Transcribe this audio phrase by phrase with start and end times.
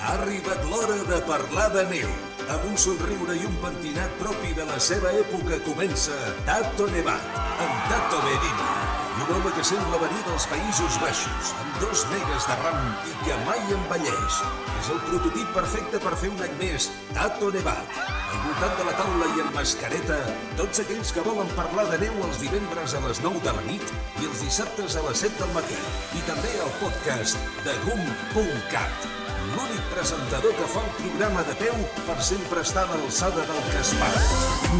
[0.00, 2.12] Ha arribat l'hora de parlar de neu.
[2.50, 7.36] Amb un somriure i un pentinat propi de la seva època comença Tato Nevat,
[7.66, 8.68] amb Tato Berini.
[9.20, 13.36] Un home que sembla venir dels Països Baixos, amb dos megas de ram i que
[13.44, 14.40] mai envelleix.
[14.78, 18.00] És el prototip perfecte per fer un any més, Tato Nevat.
[18.30, 20.18] Al voltant de la taula i amb mascareta,
[20.56, 23.96] tots aquells que volen parlar de neu els divendres a les 9 de la nit
[24.24, 25.80] i els dissabtes a les 7 del matí.
[26.16, 29.19] I també al podcast de GUM.cat
[29.54, 31.74] l'únic presentador que fa el programa de peu
[32.06, 34.20] per sempre estar a l'alçada del que es para.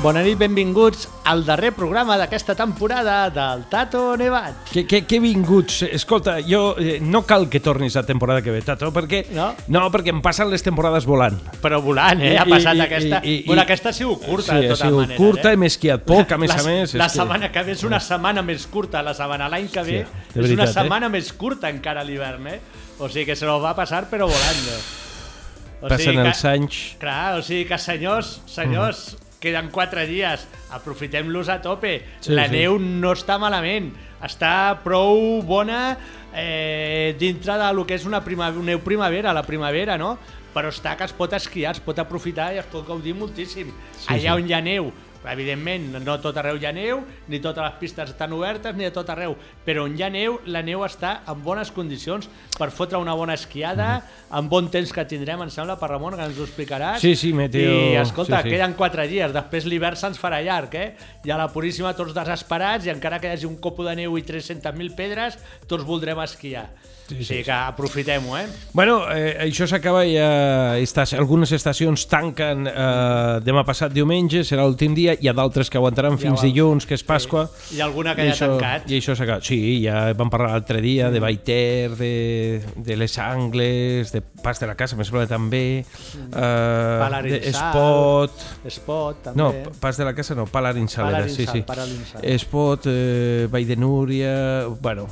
[0.03, 4.69] Bona nit, benvinguts al darrer programa d'aquesta temporada del Tato Nevat.
[4.73, 5.83] Que, que, que vinguts.
[5.91, 9.51] Escolta, jo eh, no cal que tornis la temporada que ve, Tato, perquè, No?
[9.69, 11.39] no, perquè em passen les temporades volant.
[11.63, 12.37] Però volant, eh?
[12.39, 13.21] Ha passat i- aquesta...
[13.25, 15.19] i- i- bueno, aquesta ha sigut curta, sí, de ha tota sigut manera.
[15.19, 15.55] curta, eh?
[15.59, 16.95] hem esquiat poc, a més la, a més.
[16.95, 19.83] La és que- setmana que ve és una setmana més curta, la setmana l'any que
[19.83, 20.73] ve Sí, és una eh?
[20.73, 22.61] setmana més curta encara a l'hivern, eh?
[23.01, 24.77] O sigui que se lo va passar però volando.
[25.81, 26.79] O Passen que- els anys...
[27.01, 30.43] Clar, o sigui que senyors, senyors, queden quatre dies,
[30.77, 31.95] aprofitem-los a tope.
[32.21, 32.59] Sí, la sí.
[32.59, 33.89] neu no està malament,
[34.21, 34.53] està
[34.85, 35.97] prou bona
[36.37, 40.19] eh, dintre de lo que és una prima, neu primavera, la primavera, no?
[40.53, 43.71] Però està que es pot esquiar, es pot aprofitar i es pot gaudir moltíssim.
[43.97, 44.43] Sí, Allà sí.
[44.43, 44.91] on hi ha neu,
[45.29, 48.91] evidentment, no tot arreu hi ha neu, ni totes les pistes estan obertes, ni de
[48.95, 49.35] tot arreu,
[49.67, 53.35] però on hi ha neu, la neu està en bones condicions per fotre una bona
[53.37, 57.01] esquiada, amb bon temps que tindrem, em sembla, per Ramon, que ens ho explicaràs.
[57.05, 58.55] Sí, sí, meteo- I, escolta, sí, sí.
[58.57, 60.95] queden quatre dies, després l'hivern se'ns farà llarg, eh?
[61.25, 64.17] I a la Puríssima tots desesperats, i encara que hi hagi un copo de neu
[64.17, 65.37] i 300.000 pedres,
[65.69, 66.71] tots voldrem esquiar.
[67.11, 68.45] Sí, sí, o sigui que aprofitem-ho, eh?
[68.73, 70.79] Bueno, eh, això s'acaba ja...
[70.79, 75.81] Estas, algunes estacions tanquen eh, demà passat diumenge, serà l'últim dia, hi ha d'altres que
[75.81, 76.45] aguantaran fins va.
[76.47, 77.49] dilluns, que és Pasqua.
[77.75, 78.87] Hi ha alguna que ja ha tancat.
[78.87, 79.43] I això s'acaba.
[79.43, 82.15] Sí, ja vam parlar l'altre dia de Baiter, de,
[82.77, 87.51] de les Angles, de Pas de la Casa, me sembla també, eh, de Palarinsal.
[87.59, 88.49] Spot...
[88.71, 89.43] Espot, també.
[89.43, 89.51] No,
[89.83, 91.67] Pas de la Casa no, Palarinsal era, sí, Palarinsal, sí.
[91.67, 92.31] Palarinsal.
[92.39, 94.35] Spot, eh, Vall de Núria...
[94.81, 95.09] Bueno,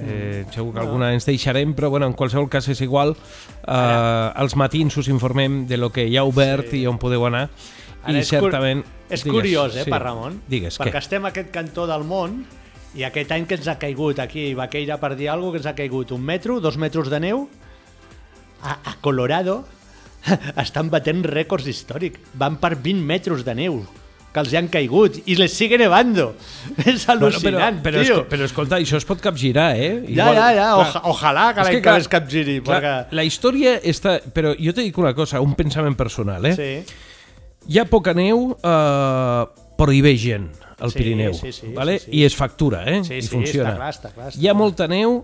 [0.00, 3.16] eh, segur que alguna ens deixarem, però bueno, en qualsevol cas és igual.
[3.66, 6.82] Eh, als matins us informem de lo que hi ha obert Sí.
[6.82, 7.48] i on podeu anar.
[8.02, 8.84] Ara I és cur- certament...
[9.10, 9.90] És digues, curiós, eh, sí.
[9.90, 10.40] per Ramon?
[10.48, 10.98] Digues, Perquè què?
[11.02, 12.44] estem a aquest cantó del món
[12.96, 15.66] i aquest any que ens ha caigut aquí, va caire per dir alguna cosa, que
[15.68, 17.48] ens ha caigut un metro, dos metres de neu,
[18.62, 19.64] a, a Colorado
[20.62, 22.18] estan batent rècords històrics.
[22.34, 23.82] Van per 20 metres de neu
[24.36, 26.28] que els hi han caigut i les sigue nevando.
[26.84, 28.18] És Bueno, al·lucinant, però, però, tio.
[28.20, 30.04] esco- però escolta, això es pot capgirar, eh?
[30.12, 32.58] Ja, ja, ja, oja, ojalà que l'any que, clar, es capgiri.
[32.60, 33.16] Clar, Perquè...
[33.16, 34.18] La història està...
[34.36, 36.54] Però jo te dic una cosa, un pensament personal, eh?
[36.60, 36.70] Sí,
[37.66, 39.46] Hi ha poca neu, eh,
[39.80, 40.44] però hi ve gent
[40.78, 41.96] al Sí, Pirineu, sí, sí, vale?
[41.98, 42.18] sí, sí.
[42.20, 43.00] i es factura, eh?
[43.02, 43.72] sí, I sí funciona.
[43.72, 44.28] està clar, està clar.
[44.30, 44.60] Està Hi ha clar.
[44.60, 45.16] molta neu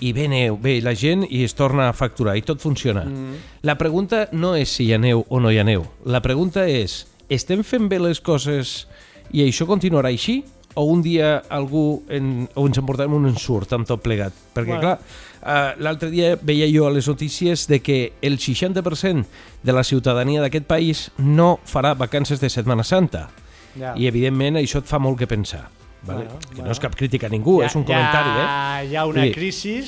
[0.00, 3.02] i ve neu, ve la gent i es torna a facturar i tot funciona.
[3.04, 3.34] Mm.
[3.68, 5.82] La pregunta no és si hi ha neu o no hi ha neu.
[6.08, 8.86] La pregunta és, estem fent bé les coses
[9.32, 10.42] i això continuarà així?
[10.78, 14.34] O un dia algú en, o ens emportarem un ensurt amb tot plegat?
[14.54, 14.80] Perquè, Bueno.
[14.80, 19.24] clar, Uh, L'altre dia veia jo a les notícies de que el 60%
[19.62, 23.30] de la ciutadania d'aquest país no farà vacances de Setmana Santa.
[23.72, 23.94] Ja.
[23.96, 25.70] I, evidentment, això et fa molt que pensar.
[26.02, 26.26] Vale?
[26.26, 26.66] Bueno, que bueno.
[26.66, 28.90] no és cap crítica a ningú, és un comentari, eh?
[28.90, 29.78] Hi ha una crisi,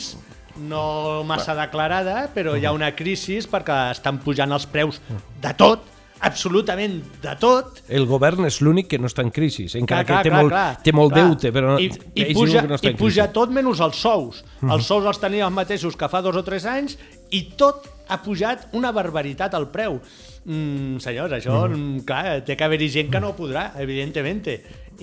[0.71, 5.03] no massa declarada, però hi ha una crisi perquè estan pujant els preus
[5.43, 5.85] de tot,
[6.23, 7.81] absolutament de tot.
[7.91, 10.55] El govern és l'únic que no està en crisi, encara Clar, que té clar, molt,
[10.55, 11.25] clar, té molt clar.
[11.27, 13.37] deute, però no, I, i, puja, no està i en puja crisi.
[13.39, 14.43] tot menys els sous.
[14.63, 16.97] Els sous els tenia els mateixos que fa dos o tres anys
[17.35, 19.99] i tot ha pujat una barbaritat al preu.
[20.45, 22.03] Mm, senyors, això, mm.
[22.07, 24.47] clar, té que haver-hi gent que no podrà, evidentment.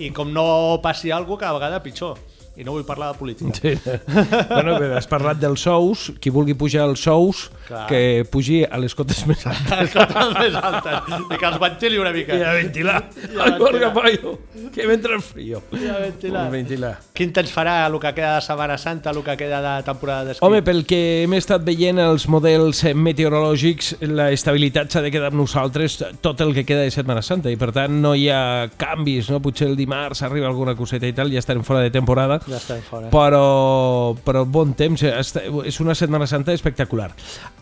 [0.00, 2.18] I com no passi alguna cosa, cada vegada pitjor.
[2.60, 3.54] I no vull parlar de política.
[3.56, 3.72] Sí.
[4.50, 7.86] bueno, bé, has parlat dels sous, qui vulgui pujar els sous, Clar.
[7.88, 9.70] que pugi a les cotes més altes.
[9.80, 11.14] Les cotes més altes.
[11.24, 12.36] I que els ventili una mica.
[12.36, 12.98] I a ventilar.
[13.16, 13.56] I a ventilar.
[13.60, 14.34] Jorge Payo,
[14.74, 15.62] que me entra el frío.
[15.72, 16.44] I a ventilar.
[16.44, 16.92] A ventilar.
[17.16, 20.44] Quin temps farà el que queda de Setmana Santa, el que queda de temporada d'esquí?
[20.44, 25.40] Home, pel que hem estat veient els models meteorològics, la estabilitat s'ha de quedar amb
[25.40, 29.32] nosaltres tot el que queda de Setmana Santa i per tant no hi ha canvis,
[29.32, 29.40] no?
[29.40, 32.80] Potser el dimarts arriba alguna coseta i tal, ja estarem fora de temporada, Ja estem
[32.82, 33.10] fora.
[33.14, 35.20] però, però bon temps, eh,
[35.66, 37.10] és una Setmana Santa espectacular.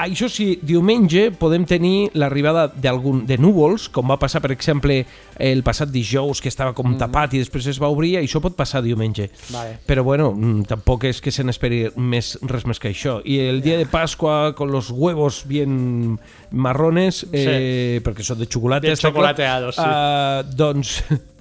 [0.01, 5.03] Això sí, diumenge podem tenir l'arribada d'algun de núvols, com va passar, per exemple,
[5.39, 8.57] el passat dijous, que estava com tapat i després es va obrir, i això pot
[8.57, 9.29] passar diumenge.
[9.53, 9.79] Vale.
[9.87, 13.19] Però bueno, mm, tampoc és que se n'esperi més, res més que això.
[13.25, 16.19] I el dia de Pasqua, con los huevos bien
[16.51, 19.85] marrones, eh, perquè són de xocolata, clar, chocolateados, sí.
[19.85, 21.03] eh, doncs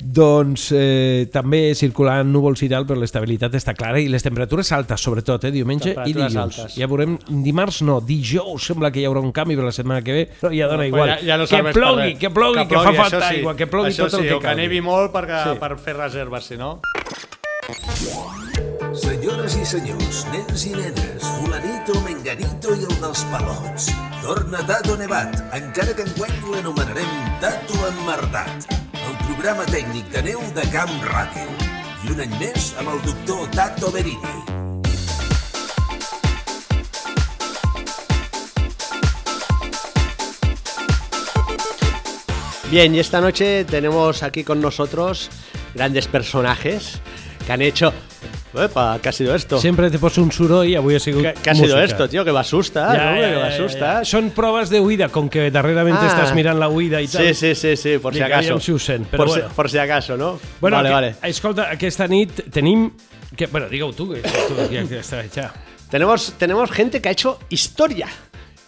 [0.00, 5.00] Doncs eh, també circulant núvols i tal, però l'estabilitat està clara i les temperatures altes,
[5.00, 6.36] sobretot, eh, diumenge i dilluns.
[6.36, 6.76] altes.
[6.76, 10.12] Ja veurem, dimarts no, dijous sembla que hi haurà un canvi per la setmana que
[10.12, 11.08] ve, però ja dona igual.
[11.16, 13.34] Ja, ja no que serveix per plogui, que plogui, que, fa plogui, falta sí.
[13.36, 14.62] aigua, que plogui això tot el sí, que o que calgui.
[14.62, 15.58] nevi molt per, Sí.
[15.58, 16.80] per fer reserves, si no...
[18.96, 23.90] Senyores i senyors, nens i nenes, fulanito, menganito i el dels palots.
[24.22, 27.12] Torna Tato Nevat, encara que enguany l'anomenarem
[27.42, 28.85] Tato Emmerdat.
[29.36, 31.42] Programa tècnic de neu de Camp Ràdio.
[32.06, 32.88] I un any més amb
[33.52, 34.32] Tato Berini.
[42.70, 45.28] Bien, y esta noche tenemos aquí con nosotros
[45.74, 47.02] grandes personajes
[47.46, 47.92] que han hecho...
[48.56, 49.60] Epa, ¿qué ha sido esto?
[49.60, 52.24] Sempre te poso un soroll i avui ha sigut ¿Qué, qué ha sido esto, tío?
[52.24, 53.20] Que me asusta, Ja, ¿no?
[53.20, 54.04] ja, que me ja, ja.
[54.08, 56.06] Són proves de huida, com que darrerament Ah.
[56.08, 57.26] estàs mirant la huida i tal.
[57.26, 58.54] Sí, sí, sí, sí, por si Dic, acaso.
[58.54, 59.48] aviam si ho sent, però por, bueno.
[59.50, 60.40] si, por si acaso, ¿no?
[60.60, 61.14] Bueno, vale, que, vale.
[61.24, 62.90] Escolta, aquesta nit tenim...
[63.36, 65.02] Que, bueno, digue-ho tu, que, tu que
[65.34, 65.52] ja.
[65.90, 68.08] Tenemos, tenemos gente que ha hecho historia.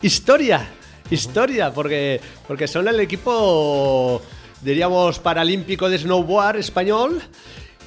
[0.03, 0.69] Historia.
[1.11, 1.73] Historia.
[1.73, 4.21] Porque, porque son el equipo,
[4.61, 7.23] diríamos, paralímpico de snowboard español.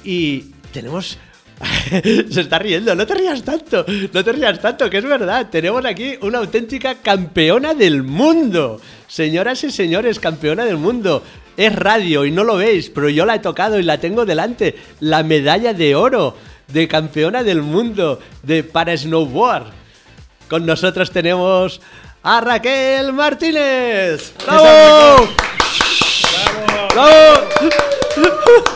[0.04, 1.18] Y tenemos.
[2.30, 5.48] Se está riendo, no te rías tanto, no te rías tanto, que es verdad.
[5.50, 8.80] Tenemos aquí una auténtica campeona del mundo.
[9.06, 11.22] Señoras y señores, campeona del mundo.
[11.56, 14.74] Es radio y no lo veis, pero yo la he tocado y la tengo delante.
[15.00, 16.36] La medalla de oro
[16.68, 19.66] de campeona del mundo de para snowboard.
[20.48, 21.80] Con nosotros tenemos
[22.22, 24.32] a Raquel Martínez.
[24.46, 25.28] ¡Bravo!
[26.94, 27.90] ¡Bravo!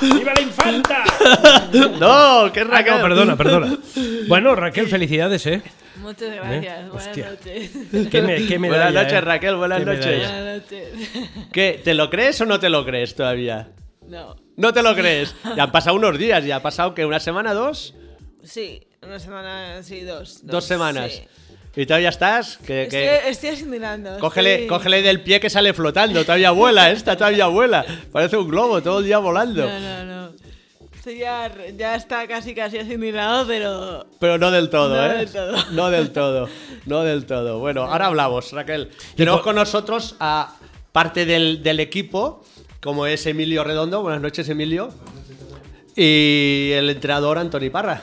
[0.00, 1.04] ¡Viva la infanta!
[1.98, 2.94] No, que es Ah, Raquel.
[2.96, 3.78] no, perdona, perdona.
[4.28, 5.62] Bueno, Raquel, felicidades, ¿eh?
[5.96, 6.64] Muchas gracias.
[6.80, 6.84] ¿Eh?
[6.90, 7.30] Buenas Hostia.
[7.30, 7.70] noches.
[8.10, 9.20] Qué, me, qué medalla, Buenas noches, ¿eh?
[9.20, 10.30] Raquel, buenas Qué noches.
[10.30, 10.88] Buenas noches.
[11.52, 11.80] ¿Qué?
[11.82, 13.68] ¿Te lo crees o no te lo crees todavía?
[14.08, 14.36] No.
[14.56, 15.34] No te lo crees.
[15.56, 17.94] Ya han pasado unos días, ya ha pasado que una semana, dos,
[18.44, 20.46] Sí, una semana, sí, dos.
[20.46, 21.12] dos semanas.
[21.12, 21.22] sí.
[21.76, 22.56] Y todavía estás.
[22.58, 24.18] Que, que- Estoy, estoy asimilando.
[24.18, 27.84] Cógele, estoy- cógele del pie que sale flotando, todavía vuela, esta todavía vuela.
[28.12, 29.66] Parece un globo todo el día volando.
[29.68, 30.32] No, no, no.
[30.96, 34.06] Estoy ya, ya está casi, casi asimilado, pero.
[34.18, 35.18] Pero no del todo, No ¿eh?
[35.18, 35.56] del todo.
[35.72, 36.48] No del todo,
[36.86, 37.58] no del todo.
[37.60, 38.90] Bueno, ahora hablamos, Raquel.
[39.14, 40.56] Tenemos con nosotros a
[40.92, 42.42] parte del, del equipo,
[42.80, 44.00] como es Emilio Redondo.
[44.02, 44.88] Buenas noches, Emilio.
[45.94, 48.02] Y el entrenador Antoni Parra.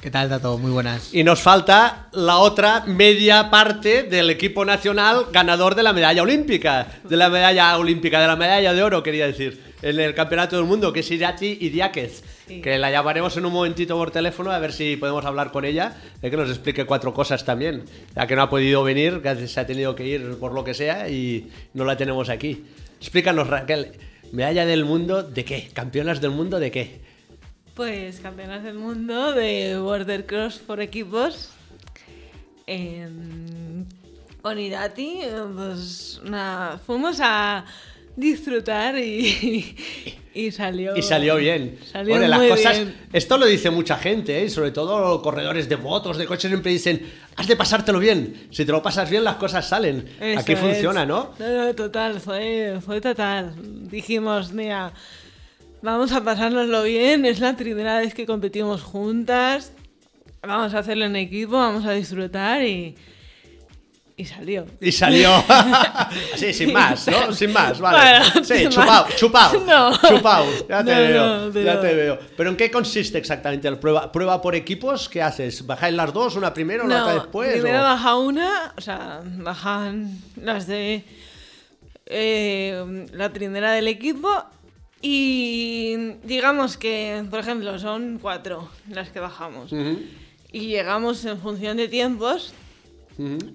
[0.00, 0.58] ¿Qué tal, Tato?
[0.58, 1.12] Muy buenas.
[1.14, 6.86] Y nos falta la otra media parte del equipo nacional ganador de la medalla olímpica.
[7.02, 9.74] De la medalla olímpica, de la medalla de oro, quería decir.
[9.82, 12.22] En el campeonato del mundo, que es Irati Idiáquez.
[12.46, 15.96] Que la llamaremos en un momentito por teléfono a ver si podemos hablar con ella.
[16.22, 17.84] eh, que nos explique cuatro cosas también.
[18.14, 20.74] Ya que no ha podido venir, que se ha tenido que ir por lo que
[20.74, 22.64] sea y no la tenemos aquí.
[23.00, 23.92] Explícanos, Raquel.
[24.30, 25.68] ¿Medalla del mundo de qué?
[25.72, 27.05] ¿Campeonas del mundo de qué?
[27.76, 31.50] Pues campeonas del mundo de Border Cross por equipos.
[32.66, 33.86] En-
[34.40, 37.64] con Irati, eh, pues nada, fuimos a
[38.16, 39.76] disfrutar y,
[40.34, 40.96] y salió.
[40.96, 41.78] Y salió bien.
[41.92, 42.96] Salió Hombre, las muy cosas, bien.
[43.12, 44.48] Esto lo dice mucha gente, ¿eh?
[44.48, 47.02] Sobre todo corredores de motos, de coches, siempre dicen,
[47.36, 48.46] has de pasártelo bien.
[48.52, 50.08] Si te lo pasas bien, las cosas salen.
[50.20, 50.58] Eso Aquí es.
[50.60, 51.32] funciona, ¿no?
[51.40, 53.52] No, no, total, fue, fue total.
[53.90, 54.92] Dijimos, mira,
[55.82, 59.72] vamos a pasárnoslo bien, es la primera vez que competimos juntas,
[60.42, 62.94] vamos a hacerlo en equipo, vamos a disfrutar y,
[64.16, 64.64] y salió.
[64.80, 65.30] Y salió
[66.34, 67.32] así, sin más, ¿no?
[67.32, 68.20] Sin más, vale.
[68.30, 69.16] Bueno, sí, chupao, más.
[69.16, 69.60] chupao.
[69.66, 69.96] No.
[70.08, 71.46] Chupao, ya te No, veo.
[71.46, 72.18] no, pero- Ya te veo.
[72.36, 74.10] Pero ¿en qué consiste exactamente la prueba?
[74.10, 75.08] ¿Prueba por equipos?
[75.08, 75.66] ¿Qué haces?
[75.66, 77.52] ¿Bajáis las dos, una primero, la otra después?
[77.52, 81.04] primero o- baja una, o sea, bajan las de
[82.06, 84.30] eh, la trinera del equipo
[85.02, 89.72] y digamos que, por ejemplo, son cuatro las que bajamos.
[90.52, 92.52] Y llegamos en función de tiempos.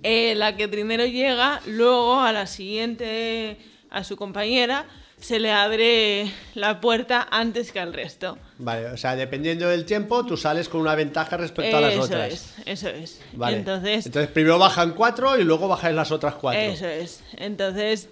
[0.04, 3.58] eh, la que primero llega, luego a la siguiente,
[3.90, 4.88] a su compañera,
[5.20, 8.40] se le abre la puerta antes que al resto.
[8.58, 12.02] Vale, o sea, dependiendo del tiempo, tú sales con una ventaja respecto a las eso
[12.04, 12.34] otras.
[12.34, 13.22] es, eso es.
[13.34, 13.58] Vale.
[13.58, 16.60] Entonces, primero bajan cuatro y luego bajáis las otras cuatro.
[16.62, 17.24] Eso es.
[17.38, 18.10] Entonces,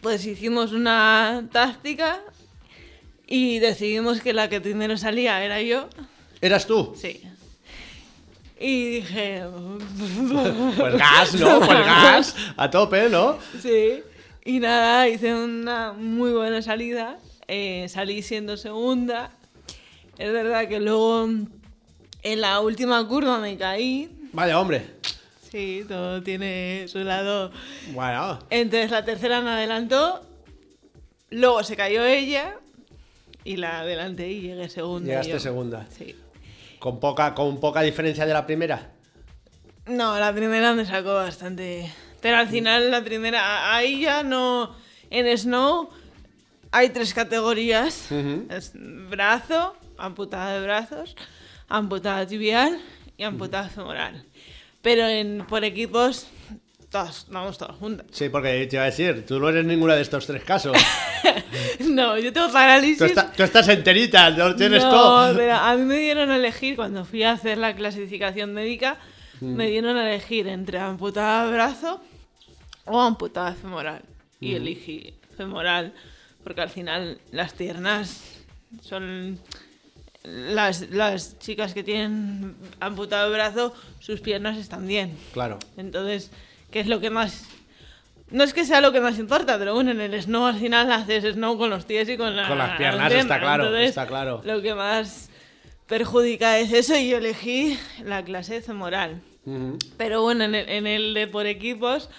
[0.00, 2.20] pues hicimos una táctica
[3.28, 5.88] y decidimos que la que primero salía era yo.
[6.40, 6.94] ¿Eras tú?
[6.96, 7.22] Sí.
[8.58, 9.42] Y dije.
[10.76, 11.58] Pues gas, ¿no?
[11.66, 12.34] Pues gas.
[12.56, 13.38] A tope, ¿no?
[13.60, 14.02] Sí.
[14.44, 17.18] Y nada, hice una muy buena salida.
[17.46, 19.30] eh, salí siendo segunda.
[20.16, 21.28] Es verdad que luego
[22.22, 24.08] en la última curva me caí.
[24.32, 24.86] Vaya, hombre.
[25.50, 27.52] Sí, todo tiene su lado.
[27.92, 28.38] Bueno.
[28.50, 30.22] Entonces la tercera me adelantó,
[31.30, 32.56] luego se cayó ella
[33.48, 35.08] y la adelanté y llegué segunda.
[35.08, 35.40] Llegaste yo.
[35.40, 35.86] segunda.
[35.96, 36.14] Sí.
[36.78, 38.90] Con poca, con poca diferencia de la primera.
[39.86, 41.90] No, la primera me sacó bastante.
[42.20, 44.74] Pero al final, la primera, ahí ya no.
[45.08, 45.88] En Snow
[46.72, 48.12] hay tres categorías:
[48.50, 51.16] Es brazo, amputada de brazos,
[51.68, 52.78] amputada tibial
[53.16, 54.26] y amputada femoral.
[54.82, 56.26] Pero en, por equipos,
[56.90, 58.06] todas, vamos todas juntas.
[58.10, 60.76] Sí, porque te iba a decir, tú no eres ninguna de estos tres casos.
[61.80, 62.98] No, yo tengo parálisis.
[62.98, 65.34] Tú, está- tú estás enterita, no tienes no, todo.
[65.36, 68.98] pero a mí me dieron a elegir, cuando fui a hacer la clasificación médica,
[69.40, 69.54] Mm.
[69.54, 72.00] me dieron a elegir entre amputada brazo
[72.84, 74.02] o amputada femoral.
[74.40, 75.92] Y elegí femoral,
[76.44, 78.20] porque al final las piernas
[78.82, 79.38] son...
[80.24, 85.16] Las, las chicas que tienen amputado el brazo, sus piernas están bien.
[85.32, 85.58] Claro.
[85.76, 86.30] Entonces,
[86.70, 87.44] ¿qué es lo que más...?
[88.30, 90.92] No es que sea lo que más importa, pero bueno, en el snow al final
[90.92, 94.06] haces snow con los pies y con, la- Con las piernas, está claro, Entonces, está
[94.06, 94.42] claro.
[94.44, 95.30] Lo que más
[95.86, 99.22] perjudica es eso y yo elegí la clase femoral.
[99.46, 99.78] Ujú.
[99.96, 102.10] Pero bueno, en el, en el de por equipos,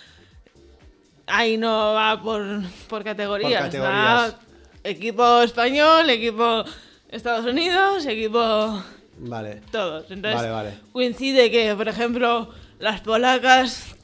[1.28, 2.44] ahí no va por,
[2.88, 3.62] por categorías.
[3.62, 4.34] Por categorías.
[4.34, 4.40] Va
[4.84, 6.64] equipo español, equipo
[7.12, 8.84] Estados Unidos, equipo
[9.20, 9.62] Vale.
[9.72, 10.10] todos.
[10.10, 10.74] Entonces Vale, vale.
[10.92, 13.96] coincide que, por ejemplo, las polacas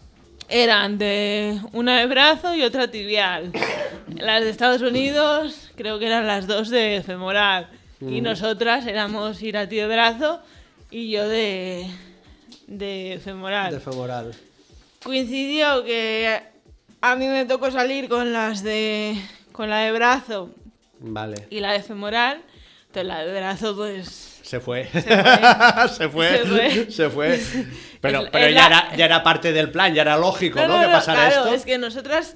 [0.50, 3.52] eran de una de brazo y otra tibial.
[4.16, 7.70] Las de Estados Unidos creo que eran las dos de femoral.
[8.02, 10.42] Y nosotras éramos Irati de brazo
[10.92, 11.88] y yo de,
[12.68, 13.72] de femoral.
[13.74, 14.36] De femoral.
[15.04, 16.40] Coincidió que
[17.02, 19.16] a mí me tocó salir con las de
[19.52, 20.50] con la de brazo
[21.00, 21.48] Vale.
[21.50, 22.42] y la de femoral.
[22.88, 24.86] Entonces la de brazo pues Se fue.
[24.86, 25.02] fue.
[25.90, 26.30] Se fue.
[26.38, 26.92] Se fue.
[26.92, 27.40] Se fue.
[28.02, 30.60] Pero, Es- pero es ya, la- era, ya era parte del plan, ya era lógico,
[30.68, 30.80] ¿no?
[30.80, 31.56] que pasara claro, esto.
[31.56, 32.36] es que nosotras,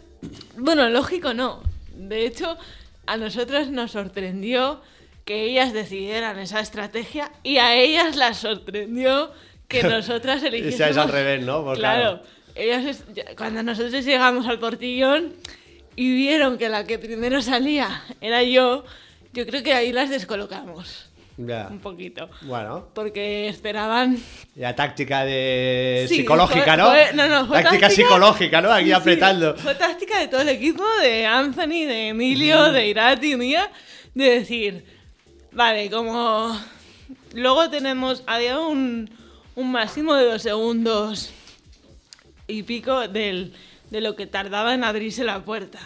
[0.58, 1.62] bueno, lógico no.
[1.96, 2.58] De hecho,
[3.06, 4.82] a nosotras nos sorprendió
[5.26, 9.32] que ellas decidieran esa estrategia y a ellas las sorprendió
[9.68, 10.78] que nosotras eligiésemos.
[10.78, 11.64] seáis al revés, ¿no?
[11.64, 12.22] Pues claro.
[12.22, 12.40] claro.
[12.56, 13.04] Ellas es-
[13.38, 15.34] cuando nosotros llegamos al portillón
[15.96, 18.86] y vieron que la que primero salía era yo,
[19.34, 21.09] yo creo que ahí las descolocamos
[21.42, 21.68] Ya.
[21.72, 22.30] un poquito.
[22.42, 24.18] Bueno, Porque esperaban
[24.56, 26.86] ya táctica de Sí, psicológica, fue- ¿no?
[26.90, 28.72] fue- no, no, fue táctica, táctica- psicológica, ¿no?
[28.74, 29.56] Aquí Sí, sí, apretando.
[29.56, 33.72] Fue táctica de todo el equipo, de Anthony, de Emilio, de Irati, mía,
[34.14, 34.84] de decir,
[35.54, 36.60] vale, como
[37.34, 39.10] luego tenemos, había un,
[39.56, 41.32] un máximo de dos segundos
[42.48, 43.54] y pico del,
[43.92, 45.80] de lo que tardaba en abrirse la puerta.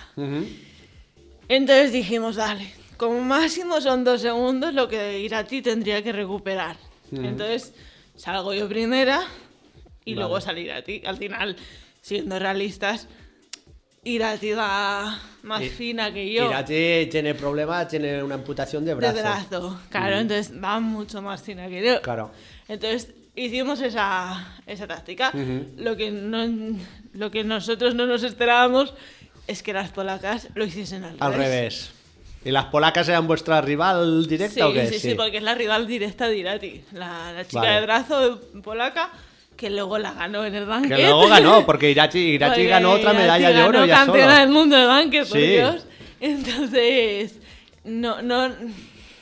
[1.48, 6.78] Entonces dijimos, dale, como máximo son dos segundos lo que Irati tendría que recuperar.
[7.12, 7.74] Entonces
[8.16, 9.22] salgo yo primera
[10.06, 11.02] y luego sale Irati.
[11.06, 11.56] Al final,
[12.02, 13.08] siendo realistas,
[14.04, 16.48] Irati va más I- fina que yo.
[16.48, 19.20] Irati tiene problemas, tiene una amputación de de brazo.
[19.22, 22.02] brazo, claro, entonces va mucho más fina que yo.
[22.02, 22.32] Claro.
[22.68, 25.32] Entonces hicimos esa, esa táctica.
[25.78, 26.78] lo, que no,
[27.14, 28.94] lo que nosotros no nos esperábamos
[29.48, 31.92] es que las polacas lo hiciesen al, Al revés.
[32.46, 34.88] ¿Y las polacas eran vuestra rival directa Sí, o qué?
[34.88, 36.84] sí, sí, porque es la rival directa de Irati.
[36.94, 37.74] La, la chica Vale.
[37.76, 39.12] de brazo polaca
[39.56, 40.98] que luego la ganó en el banquet.
[40.98, 44.40] Que luego ganó, porque Irati, Irati Porque ganó otra medalla de oro ganó ya campeona
[44.40, 45.48] del mundo de banquet, por Sí.
[45.48, 45.86] Dios.
[46.20, 47.40] Entonces,
[47.86, 48.50] no, no,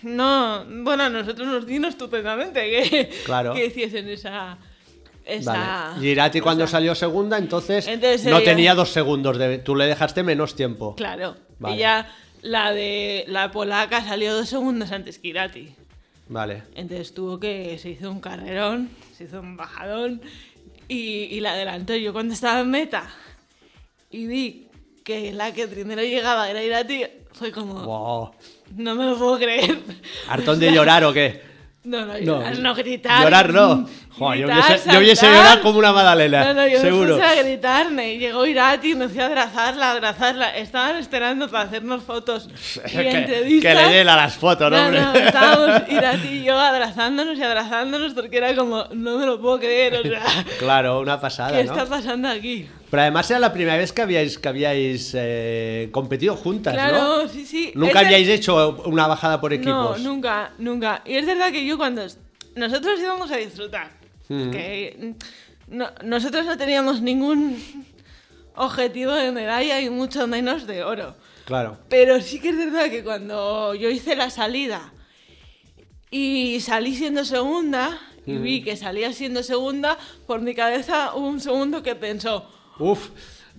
[0.03, 3.53] no, bueno, a nosotros nos vino estupendamente que, Claro.
[3.53, 4.57] que hiciesen esa,
[5.25, 6.07] esa Vale.
[6.07, 9.37] Y Irati cuando esa- salió segunda, entonces, Entonces no ella- tenía dos segundos.
[9.37, 9.59] De...
[9.59, 10.95] Tú le dejaste menos tiempo.
[10.95, 11.75] Claro, Vale.
[11.75, 12.07] ella,
[12.41, 15.73] la de la polaca salió dos segundos antes que Irati.
[16.27, 16.63] Vale.
[16.75, 20.21] Entonces tuvo que, se hizo un carrerón, se hizo un bajadón
[20.87, 21.95] y, y la adelantó.
[21.95, 23.03] Yo cuando estaba en meta
[24.09, 24.67] y vi
[25.03, 28.31] que la que primero llegaba era Irati, fue como, Wow.
[28.77, 29.79] no me lo puedo creer.
[30.27, 31.41] ¿Hartón de llorar o qué?
[31.83, 33.19] No, no, llorar, no, gritar.
[33.19, 33.89] Mm, Llorar no.
[34.11, 36.45] Joder, yo Gritar, hubiese, yo hubiese llorado como una magdalena.
[36.45, 37.15] No, no, yo seguro.
[37.17, 38.17] me puse a gritarme.
[38.19, 40.55] Llegó Irati, me fui a abrazarla, abrazarla.
[40.57, 42.49] Estaban esperando para hacernos fotos
[42.85, 44.77] y que, que le den a las fotos, ¿no?
[44.77, 45.01] No, hombre?
[45.01, 49.57] no, estábamos Irati y yo abrazándonos y abrazándonos porque era como, no me lo puedo
[49.59, 50.21] creer, o sea,
[50.59, 51.71] Claro, una pasada, ¿qué ¿no?
[51.73, 52.67] está pasando aquí?
[52.91, 57.27] Pero además era la primera vez que habíais, que habíais eh, competido juntas, Claro, ¿no?
[57.29, 57.71] sí, sí.
[57.73, 60.01] Nunca Es habíais hecho una bajada por No, equipos.
[60.01, 61.01] nunca, nunca.
[61.05, 62.05] Y es verdad que yo cuando
[62.55, 63.91] nosotros íbamos a disfrutar,
[64.27, 64.51] Mm.
[64.51, 65.15] que
[65.69, 67.63] mm, no- nosotros no teníamos ningún
[68.55, 71.15] objetivo de medalla y mucho menos de oro.
[71.45, 71.77] Claro.
[71.89, 74.93] Pero sí que es verdad que cuando yo hice la salida
[76.09, 81.39] y salí siendo segunda y vi que salía siendo segunda, por mi cabeza hubo un
[81.39, 82.47] segundo que pensó,
[82.81, 83.09] Uf.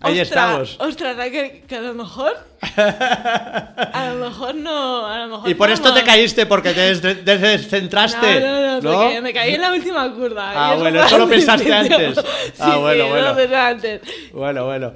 [0.05, 0.77] Ahí Ostra- estamos.
[0.81, 2.33] Ostras, que a lo mejor.
[2.77, 5.07] A lo mejor no.
[5.07, 8.41] A lo mejor Y por esto te caíste, porque te des- descentraste.
[8.41, 10.51] No, no, no, porque me caí en la última curva.
[10.55, 12.17] Ah, eso bueno, eso lo pensaste antes.
[12.19, 12.23] Sí,
[12.59, 13.29] Ah, bueno, sí, bueno.
[13.29, 14.01] lo pensé antes.
[14.33, 14.93] Bueno, bueno.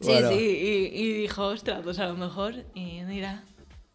[0.00, 0.34] Sí, sí,
[0.94, 2.54] y, y dijo, ostras, pues a lo mejor.
[2.74, 3.42] Y mira,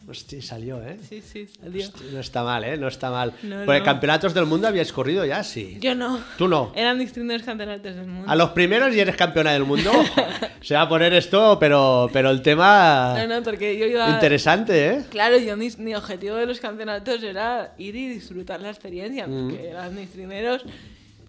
[0.09, 0.97] Hostia, salió, ¿eh?
[1.07, 1.87] sí, sí, salió.
[2.11, 2.75] No está mal, ¿eh?
[2.75, 3.33] No está mal.
[3.43, 3.85] No, Porque no.
[3.85, 5.77] campeonatos del mundo habías corrido ya, sí.
[5.79, 6.19] Yo no.
[6.37, 6.71] Tú no.
[6.75, 8.29] Eran mis primeros campeonatos del mundo.
[8.29, 9.91] A los primeros y eres campeona del mundo.
[10.61, 14.09] Se va a poner esto, pero, pero el tema No, no, porque yo iba.
[14.09, 15.03] interesante, ¿eh?
[15.09, 19.49] Claro, yo mi, mi objetivo de los campeonatos era ir y disfrutar la experiencia, Mm.
[19.49, 20.63] porque eran mis primeros.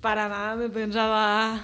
[0.01, 1.61] Para nada me pensaba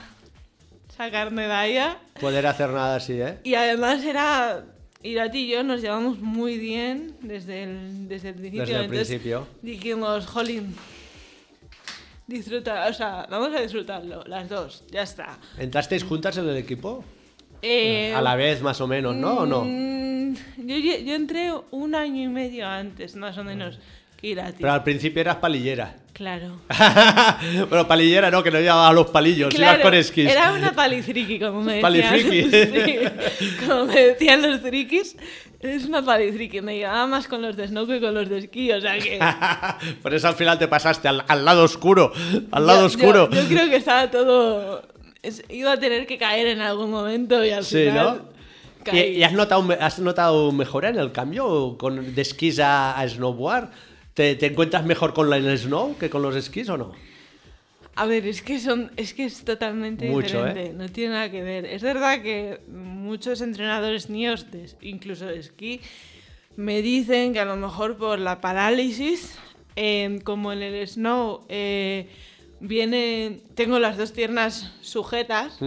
[0.97, 1.99] sacar medalla.
[2.21, 3.39] Poder hacer nada así, ¿eh?
[3.45, 4.63] Y además era.
[5.03, 8.61] Irati y yo nos llevamos muy bien desde el, desde el principio.
[8.63, 9.47] Desde el Entonces principio.
[9.63, 10.75] Dijimos, jolín,
[12.27, 15.39] disfruta, o sea, vamos a disfrutarlo, las dos, ya está.
[15.59, 17.05] ¿Entrasteis juntas en el equipo?
[17.63, 19.39] Eh, A la vez, más o menos, ¿no?
[19.39, 19.65] ¿O no?
[19.65, 20.35] mm,
[20.67, 23.79] Yo, yo entré un año y medio antes, más o menos,
[24.17, 24.59] que Irati.
[24.61, 25.97] Pero al principio eras palillera.
[26.19, 26.57] Claro.
[27.71, 30.29] bueno, palillera no, que no llevaba los palillos, ibas Claro, con esquís.
[30.29, 32.19] Era una palifriki, como me decían.
[33.39, 35.15] Sí, como me decían los frikis,
[35.61, 36.61] es una palifriki.
[36.61, 39.21] Me llevaba más con los de snow que con los de esquí, o sea que...
[40.03, 42.13] Por eso al final te pasaste al, al lado oscuro.
[42.51, 43.31] Al lado yo- oscuro.
[43.31, 44.83] Yo, yo creo que estaba todo...
[45.23, 48.07] es- iba a tener que caer en algún momento y al Sí, final...
[48.25, 48.39] ¿no?
[48.83, 48.99] caí.
[48.99, 53.09] ¿Y, y has, notado, has notado mejora en el cambio con, de esquís a, a
[53.09, 53.69] snowboard?
[54.19, 56.93] ¿Te, te encuentras mejor con el snow que con los esquís o no?
[57.95, 60.49] A ver, es que son, es que es totalmente Mucho, ¿eh?
[60.49, 61.65] diferente, no tiene nada que ver.
[61.65, 64.45] Es verdad que muchos entrenadores míos,
[64.81, 65.81] incluso de esquí,
[66.57, 69.39] me dicen que a lo mejor por la parálisis,
[69.77, 72.09] eh, como en el snow, eh,
[72.59, 75.61] viene, tengo las dos piernas sujetas,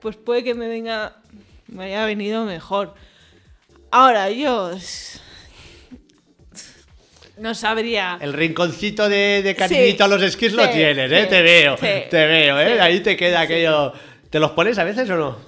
[0.00, 1.16] pues puede que me venga,
[1.68, 2.92] me haya venido mejor.
[3.90, 4.72] Ahora yo
[7.38, 8.18] no sabría.
[8.20, 11.22] El rinconcito de, de cariñito Sí, a los esquís lo sí, tienes, ¿eh?
[11.22, 12.80] sí, te veo, te veo, ¿eh?
[12.80, 13.92] Ahí te queda aquello...
[14.30, 15.38] ¿Te los pones a veces o no?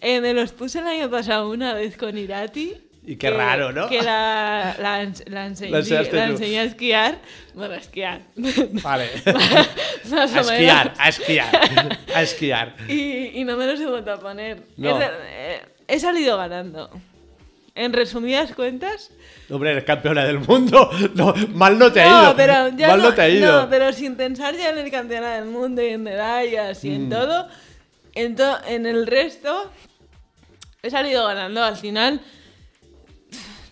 [0.00, 2.76] Eh, me los puse el año pasado una vez con Irati.
[3.04, 3.88] Y qué raro, ¿no?
[3.88, 5.70] Que la, la, la enseñé,
[6.12, 7.18] La enseñé a esquiar.
[7.54, 8.20] Bueno, a esquiar.
[8.36, 9.08] Vale.
[10.10, 11.00] Más a o esquiar, menos.
[11.00, 12.74] a esquiar, a esquiar.
[12.86, 14.58] Y, y no me los he vuelto a poner.
[14.76, 15.00] No.
[15.00, 16.90] Eh, he salido ganando.
[17.78, 19.10] En resumidas cuentas.
[19.48, 20.90] Hombre, eres campeona del mundo.
[21.14, 22.36] No, mal no te ha ido.
[22.36, 23.62] pero ya mal no, no, te ha ido.
[23.62, 26.94] no, pero sin pensar ya en el campeonato del mundo y en medallas y Mm.
[26.94, 27.48] en todo.
[28.14, 29.70] En, to- en el resto
[30.82, 31.62] he salido ganando.
[31.62, 32.20] Al final,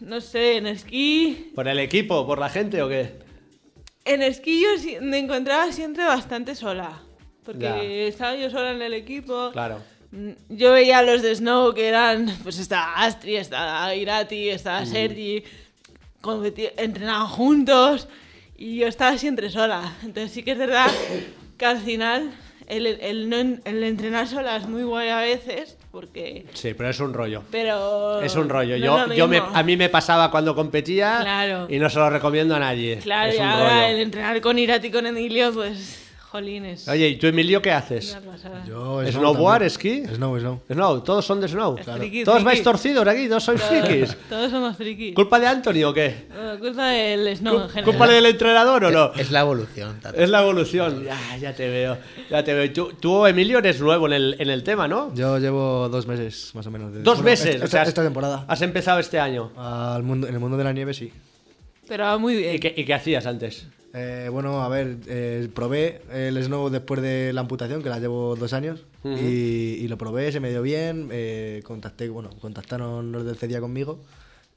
[0.00, 1.50] no sé, en esquí.
[1.54, 2.24] ¿Por el equipo?
[2.26, 3.14] ¿Por la gente o qué?
[4.04, 7.00] En esquí yo me encontraba siempre bastante sola.
[7.44, 7.82] Porque Ya.
[7.82, 9.50] estaba yo sola en el equipo.
[9.52, 9.80] Claro.
[10.10, 14.82] Mm, Yo veía a los de Snow que eran, pues estaba Astri, estaba Irati, estaba
[14.82, 14.86] Mm.
[14.86, 15.44] Sergi,
[16.76, 18.08] entrenaban juntos
[18.56, 19.94] y yo estaba siempre sola.
[20.02, 20.86] Entonces sí que es verdad
[21.56, 22.30] que al final
[22.68, 26.46] el, el no en- el entrenar sola es muy guay a veces, porque...
[26.54, 27.42] Sí, pero es un rollo.
[27.50, 28.20] Pero...
[28.22, 28.76] Es un rollo.
[28.78, 31.66] no yo, yo me, a mí me pasaba cuando competía Claro.
[31.70, 32.98] y no se lo recomiendo a nadie.
[32.98, 33.86] Claro, es y un ahora rollo.
[33.94, 36.02] el entrenar con Irati y con Emilio, pues...
[36.30, 36.86] Jolines.
[36.88, 38.16] Oye, ¿y tú, Emilio, qué haces?
[38.66, 39.66] Yo, ¿Snowboard, también.
[39.66, 40.02] esquí?
[40.14, 40.60] Snow, snow.
[40.70, 41.76] Snow, todos son de snow.
[41.76, 41.98] Claro.
[42.00, 42.44] Friki, Todos friki.
[42.46, 44.16] vais torcidos aquí, todos sois frikis.
[44.28, 45.14] Todos somos frikis.
[45.14, 46.26] ¿Culpa de Anthony o qué?
[46.34, 47.84] No, culpa del Snow en general.
[47.84, 49.12] ¿Culpa del entrenador o no?
[49.14, 50.18] Es la evolución, Tato.
[50.20, 51.04] Es la evolución.
[51.04, 51.96] Ya, ya te veo.
[52.30, 52.72] Ya te veo.
[52.72, 55.14] Tú, tú, Emilio, eres nuevo en el, en el tema, ¿no?
[55.14, 56.92] Yo llevo dos meses, más o menos.
[56.92, 57.54] de- Dos bueno, meses.
[57.54, 58.44] Esta, o sea, has- esta temporada.
[58.48, 59.52] Has empezado este año.
[59.56, 61.12] Al mundo, en el mundo de la nieve, sí.
[61.88, 62.56] Pero va muy bien.
[62.56, 63.66] ¿Y qué, y qué hacías antes?
[63.98, 68.36] Eh, bueno, a ver, eh, probé el snow después de la amputación, que la llevo
[68.36, 73.24] dos años, y, y lo probé, se me dio bien, eh, contacté, bueno, contactaron los
[73.24, 73.98] del CEDIA conmigo,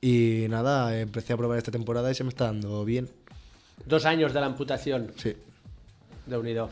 [0.02, 3.10] y nada, empecé a probar esta temporada y se me está dando bien.
[3.86, 5.34] Dos años de la amputación Sí,
[6.26, 6.70] de unido.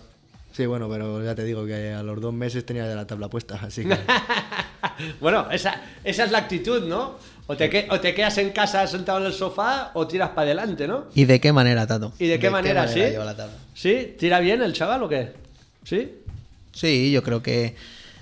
[0.51, 3.29] sí, bueno, pero ya te digo que a los dos meses tenía ya la tabla
[3.29, 3.95] puesta, así que...
[5.21, 7.15] Bueno, esa, esa es la actitud, ¿no?
[7.47, 10.41] O te, que- o te quedas en casa sentado en el sofá o tiras para
[10.43, 11.05] adelante, ¿no?
[11.15, 12.11] ¿Y de qué manera, Tato?
[12.19, 12.99] ¿Y de qué manera, sí?
[12.99, 13.55] lleva la tabla?
[13.73, 14.15] ¿Sí?
[14.19, 15.33] ¿Tira bien el chaval o qué?
[15.83, 16.11] ¿Sí?
[16.73, 17.75] Sí, yo creo que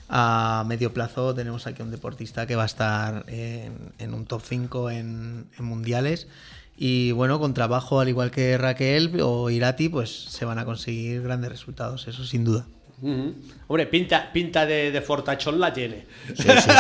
[0.08, 4.44] a medio plazo tenemos aquí un deportista que va a estar en, en un top
[4.48, 6.28] 5 en, en mundiales.
[6.78, 11.22] Y bueno, con trabajo, al igual que Raquel o Irati, pues se van a conseguir
[11.24, 12.66] grandes resultados, eso sin duda.
[13.68, 16.06] Hombre, pinta, pinta de, de fortachón la tiene.
[16.28, 16.72] Sí, sí, sí, sí,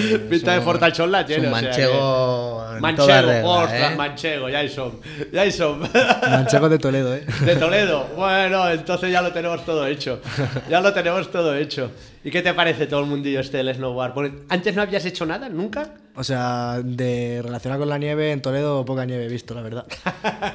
[0.00, 0.18] sí, sí.
[0.30, 1.46] Pinta de un- fortachón la es tiene.
[1.48, 3.96] un o sea manchego que- en Manchego, toda regla, ostras, ¿eh?
[3.96, 5.00] manchego, ya hay son.
[5.32, 5.80] Ya hay son.
[6.30, 7.24] Manchego de Toledo, ¿eh?
[7.44, 8.06] De Toledo.
[8.16, 10.20] Bueno, entonces ya lo tenemos todo hecho.
[10.68, 11.90] Ya lo tenemos todo hecho.
[12.24, 14.14] ¿Y qué te parece todo el mundillo este del snowboard?
[14.14, 15.90] Porque antes no habías hecho nada, nunca.
[16.18, 19.86] O sea, de relacionar con la nieve, en Toledo poca nieve he visto, la verdad.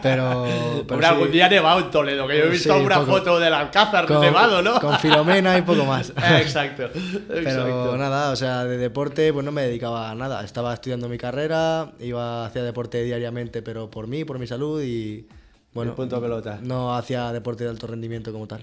[0.02, 0.44] Pero.
[0.88, 3.06] pero Hombre, sí, algún día nevado en Toledo, que yo he visto Sí, poco.
[3.06, 4.78] foto del Alcázar con, nevado, ¿no?
[4.82, 6.12] Con Filomena y poco más.
[6.24, 6.90] Eh, exacto.
[7.28, 7.98] Pero exacto.
[7.98, 10.44] nada, o sea, de deporte pues no me dedicaba a nada.
[10.44, 15.28] Estaba estudiando mi carrera, iba hacía deporte diariamente, pero por mí, por mi salud y
[15.74, 16.60] bueno, punto pelota.
[16.62, 18.62] no hacía deporte de alto rendimiento como tal.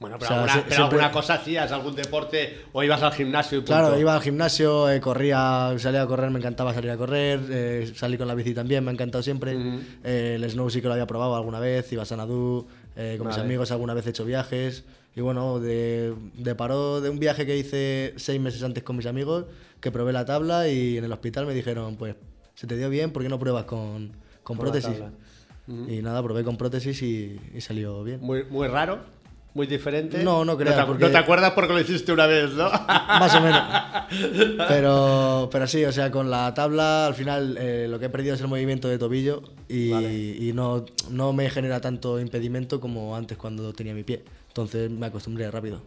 [0.00, 3.02] Bueno, O pero, sea, alguna, sie- pero siempre- alguna cosa hacías, algún deporte, o ibas
[3.02, 3.72] al gimnasio y punto.
[3.72, 7.92] Claro, iba al gimnasio, eh, corría, salía a correr, me encantaba salir a correr, eh,
[7.94, 9.54] salí con la bici también, me ha encantado siempre.
[10.02, 13.26] Eh, el snow sí que lo había probado alguna vez, iba a Sanadú, eh, con
[13.26, 13.46] mis Vale.
[13.46, 14.84] amigos alguna vez he hecho viajes.
[15.14, 19.04] Y bueno, de, de paró de un viaje que hice seis meses antes con mis
[19.06, 19.44] amigos,
[19.80, 22.14] que probé la tabla y en el hospital me dijeron, pues,
[22.54, 24.92] se te dio bien, ¿por qué no pruebas con, con prótesis?
[24.98, 25.10] tabla.
[25.88, 28.20] Y nada, probé con prótesis y, y salió bien.
[28.22, 28.98] Muy, muy raro,
[29.54, 30.22] muy diferente.
[30.22, 32.70] No, no creas, te, porque- no te acuerdas porque lo hiciste una vez, ¿no?
[32.88, 33.62] Más o menos.
[34.68, 38.34] Pero, pero sí, o sea, con la tabla al final eh, lo que he perdido
[38.34, 43.38] es el movimiento de tobillo y, y no, no me genera tanto impedimento como antes
[43.38, 44.24] cuando tenía mi pie.
[44.48, 45.80] Entonces me acostumbré rápido.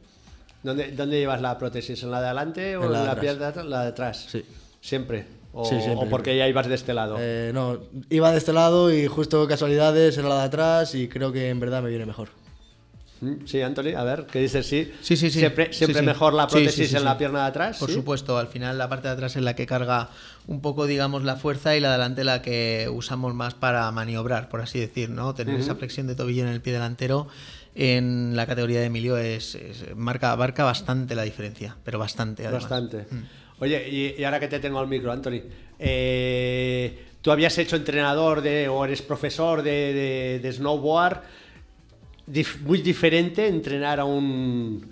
[0.64, 2.02] ¿Dónde, ¿Dónde llevas la prótesis?
[2.04, 3.54] ¿En la de adelante o En la la, de atrás.
[3.54, 3.64] pierna?
[3.70, 4.26] La de atrás.
[4.30, 4.46] Sí.
[4.80, 5.26] ¿Siempre?
[5.52, 6.38] ¿O, Sí, siempre, o porque siempre.
[6.38, 7.18] ya ibas de este lado?
[7.20, 11.32] Eh, no, iba de este lado y justo casualidades era la de atrás y creo
[11.34, 12.30] que en verdad me viene mejor.
[13.46, 14.66] Sí, Anthony, a ver, ¿qué dices?
[14.66, 15.40] Sí, Sí, sí, sí.
[15.40, 16.06] Siempre, Sí, siempre sí.
[16.06, 17.78] mejor la prótesis sí, en la pierna de atrás.
[17.78, 20.10] Por supuesto, al final la parte de atrás es la que carga
[20.48, 24.50] un poco, digamos, la fuerza y la de delante la que usamos más para maniobrar,
[24.50, 25.34] por así decir, ¿no?
[25.34, 27.28] Tener esa flexión de tobillo en el pie delantero
[27.76, 32.64] en la categoría de Emilio es, es- marca, abarca bastante la diferencia, pero bastante, además.
[32.70, 33.06] Bastante.
[33.10, 33.24] Mm.
[33.60, 35.42] Oye, y, y ahora que te tengo al micro, Anthony,
[36.08, 41.22] eh, ¿tú habías hecho entrenador de, o eres profesor de, de- de snowboard?
[42.28, 44.88] Dif- muy diferente entrenar a un,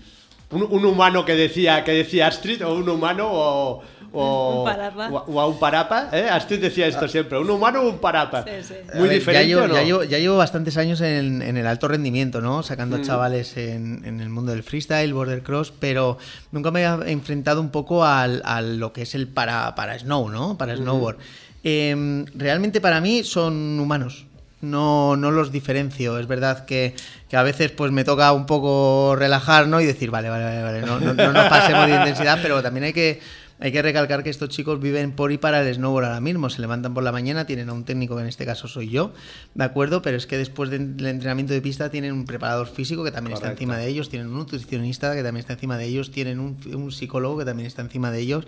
[0.52, 3.82] un, un humano que decía, que decía Astrid, o un humano o,
[4.13, 5.10] o, Un parapa.
[5.10, 6.10] o a- o a un parapa.
[6.12, 6.28] ¿eh?
[6.30, 8.44] Astrid decía esto siempre, un humano o un parapa.
[8.44, 8.74] Sí, sí.
[8.94, 9.48] A Muy ver, diferente.
[9.48, 9.74] Ya llevo, ¿o no?
[9.76, 12.63] ya llevo- ya llevo bastantes años en, en el alto rendimiento, ¿no?
[12.63, 13.04] Sacando Mm.
[13.04, 16.17] chavales en, en el mundo del freestyle, border cross, pero
[16.52, 20.28] nunca me he enfrentado un poco al, a lo que es el para, para snow,
[20.28, 20.58] ¿no?
[20.58, 21.15] Para snowboard.
[21.63, 24.26] Em, realmente para mí son humanos.
[24.62, 26.19] No, no los diferencio.
[26.19, 26.95] Es verdad que,
[27.30, 29.82] que a veces pues me toca un poco relajar, ¿no?
[29.82, 32.84] Y decir, vale, vale, vale, vale, no, no, no nos pasemos de intensidad, pero también
[32.84, 33.19] hay que,
[33.60, 36.50] hay que recalcar que estos chicos viven por y para el snowboard ahora mismo.
[36.50, 39.13] Se levantan por la mañana, tienen a un técnico, que en este caso soy yo,
[39.56, 40.02] ¿de acuerdo?
[40.02, 43.52] Pero es que después del entrenamiento de pista tienen un preparador físico que también está
[43.52, 46.91] encima de ellos, tienen un nutricionista que también está encima de ellos, tienen un, un
[46.91, 48.45] psicólogo que también está encima de ellos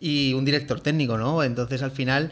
[0.00, 1.42] y un director técnico, ¿no?
[1.42, 2.30] Entonces al final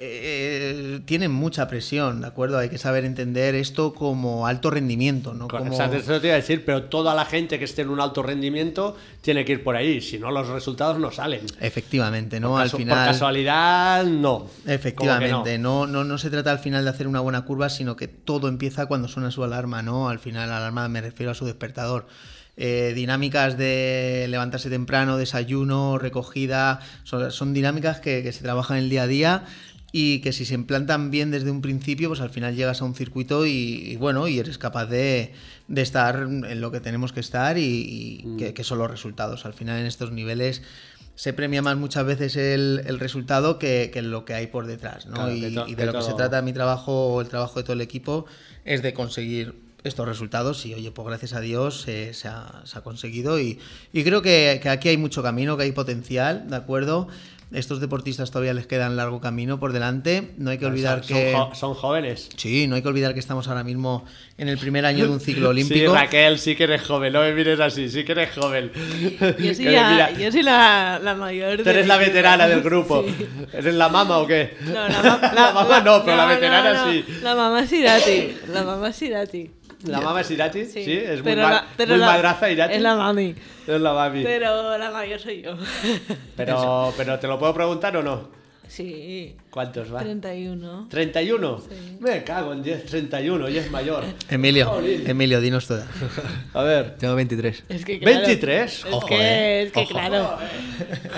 [0.00, 2.56] eh, tienen mucha presión, ¿de acuerdo?
[2.58, 5.48] Hay que saber entender esto como alto rendimiento, ¿no?
[5.48, 5.72] Como...
[5.72, 8.00] o sea, eso te iba a decir, pero toda la gente que esté en un
[8.00, 11.40] alto rendimiento tiene que ir por ahí, si no los resultados no salen.
[11.60, 12.50] Efectivamente, ¿no?
[12.50, 12.96] Por, al final...
[12.96, 14.46] por casualidad, no.
[14.66, 15.88] Efectivamente, no.
[15.88, 18.86] No, no, se trata al final de hacer una buena curva, sino que todo empieza
[18.86, 20.08] cuando suena su alarma, ¿no?
[20.08, 22.06] Al final, alarma me refiero a su despertador.
[22.60, 28.90] Eh, dinámicas de levantarse temprano, desayuno, recogida, son, son dinámicas que, que se trabajan el
[28.90, 29.44] día a día
[29.90, 32.94] y que si se implantan bien desde un principio, pues al final llegas a un
[32.94, 33.50] circuito y,
[33.92, 35.32] y bueno, y eres capaz de,
[35.66, 37.62] de estar en lo que tenemos que estar y,
[38.22, 38.36] y Mm.
[38.36, 39.46] que, que son los resultados.
[39.46, 40.62] Al final en estos niveles
[41.14, 45.06] se premia más muchas veces el, el resultado que, que lo que hay por detrás,
[45.06, 45.14] ¿no?
[45.14, 47.72] Claro, y, y de lo que se trata mi trabajo o el trabajo de todo
[47.72, 48.26] el equipo
[48.64, 52.76] es de conseguir estos resultados y oye, pues gracias a Dios eh, se, ha, se
[52.78, 53.58] ha conseguido y,
[53.92, 57.08] y creo que, que aquí hay mucho camino, que hay potencial, ¿de acuerdo?
[57.50, 61.32] Estos deportistas todavía les quedan largo camino por delante, no hay que olvidar son, que...
[61.32, 62.28] son jo- son jóvenes.
[62.36, 64.04] Sí, no hay que olvidar que estamos ahora mismo
[64.36, 65.94] en el primer año de un ciclo Sí, olímpico.
[65.94, 68.70] Raquel, sí que eres joven, no me mires así, sí que eres joven.
[69.38, 71.62] Yo soy, la, mira, yo soy la, la mayor.
[71.62, 73.02] tú eres la veterana del grupo.
[73.06, 73.26] Sí.
[73.54, 74.54] ¿Eres la mama o qué?
[74.60, 76.92] No, la, ma- La mamá no, pero la veterana no.
[76.92, 77.04] sí.
[77.22, 78.36] La mamá es Irati.
[78.52, 79.50] La mamá es Irati.
[79.84, 80.64] ¿La mama es Irati?
[80.64, 82.74] Sí, Sí, es muy, la- pero muy la- madraza Irati.
[82.74, 83.34] Es la mami.
[83.66, 84.22] Es la mami.
[84.24, 85.56] Pero la mayor soy yo.
[86.36, 88.28] Pero, pero ¿te lo puedo preguntar o no?
[88.68, 89.34] Sí.
[89.50, 90.00] ¿Cuántos va?
[90.00, 90.88] 31.
[90.90, 91.60] ¿31?
[91.60, 91.96] Sí.
[92.00, 94.04] Me cago en 10, 31, y es mayor.
[94.28, 94.80] Emilio.
[95.06, 95.86] Emilio, dinos toda.
[96.54, 96.96] A ver.
[96.98, 97.64] Tengo 23.
[97.68, 99.62] Es que claro, 23, Es ojo, que, eh.
[99.64, 99.88] es que Ojo.
[99.90, 100.36] claro.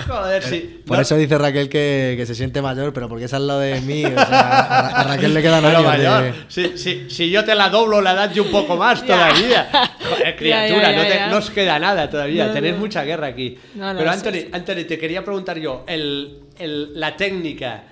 [0.07, 0.81] Joder, sí.
[0.85, 3.59] Por No, eso dice Raquel que, que se siente mayor, pero porque es al lado
[3.59, 4.05] de mí.
[4.05, 5.83] O sea, a, Ra- a Raquel le quedan años.
[5.83, 6.23] mayor.
[6.23, 9.69] de- Si, si, si yo te la doblo la edad y un poco más todavía.
[10.09, 11.27] Joder, criatura, Ya, ya, no, te- ya.
[11.27, 12.47] no os queda nada todavía.
[12.47, 12.79] No, Tenéis no.
[12.79, 13.57] mucha guerra aquí.
[13.75, 14.49] No, no, Pero sí, Anthony, sí.
[14.53, 17.83] Anthony, te quería preguntar yo, el, la técnica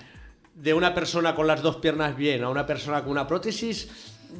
[0.55, 3.87] de una persona con las dos piernas bien a una persona con una prótesis,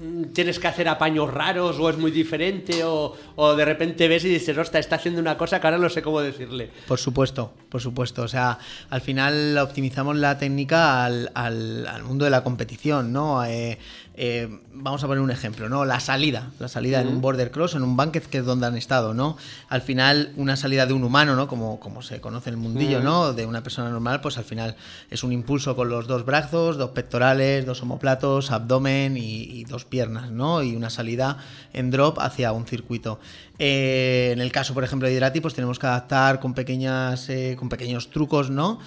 [0.01, 2.83] mm, ¿tienes que hacer apaños raros o es muy diferente?
[2.83, 5.87] O, o de repente ves y dices, hostia, está haciendo una cosa que ahora no
[5.89, 6.71] sé cómo decirle.
[6.87, 8.23] Por supuesto, por supuesto.
[8.23, 13.45] O sea, al final optimizamos la técnica al, al- al mundo de la competición, ¿no?
[13.45, 13.77] Eh,
[14.21, 15.85] eh, vamos a poner un ejemplo, ¿no?
[15.85, 18.75] La salida, la salida en un border cross, en un banquet, que es donde han
[18.75, 19.37] estado, ¿no?
[19.69, 21.47] Al final, una salida de un humano, ¿no?
[21.47, 23.31] Como, como se conoce en el mundillo, ¿no?
[23.31, 24.75] De una persona normal, pues al final
[25.09, 29.85] es un impulso con los dos brazos, dos pectorales, dos omoplatos, abdomen y, y dos
[29.85, 30.63] piernas, ¿no?
[30.63, 31.37] Y una salida
[31.71, 33.21] en drop hacia un circuito.
[33.57, 37.55] Eh, en el caso, por ejemplo, de Hidrati, pues tenemos que adaptar con pequeñas, eh,
[37.59, 38.79] con pequeños trucos, ¿no?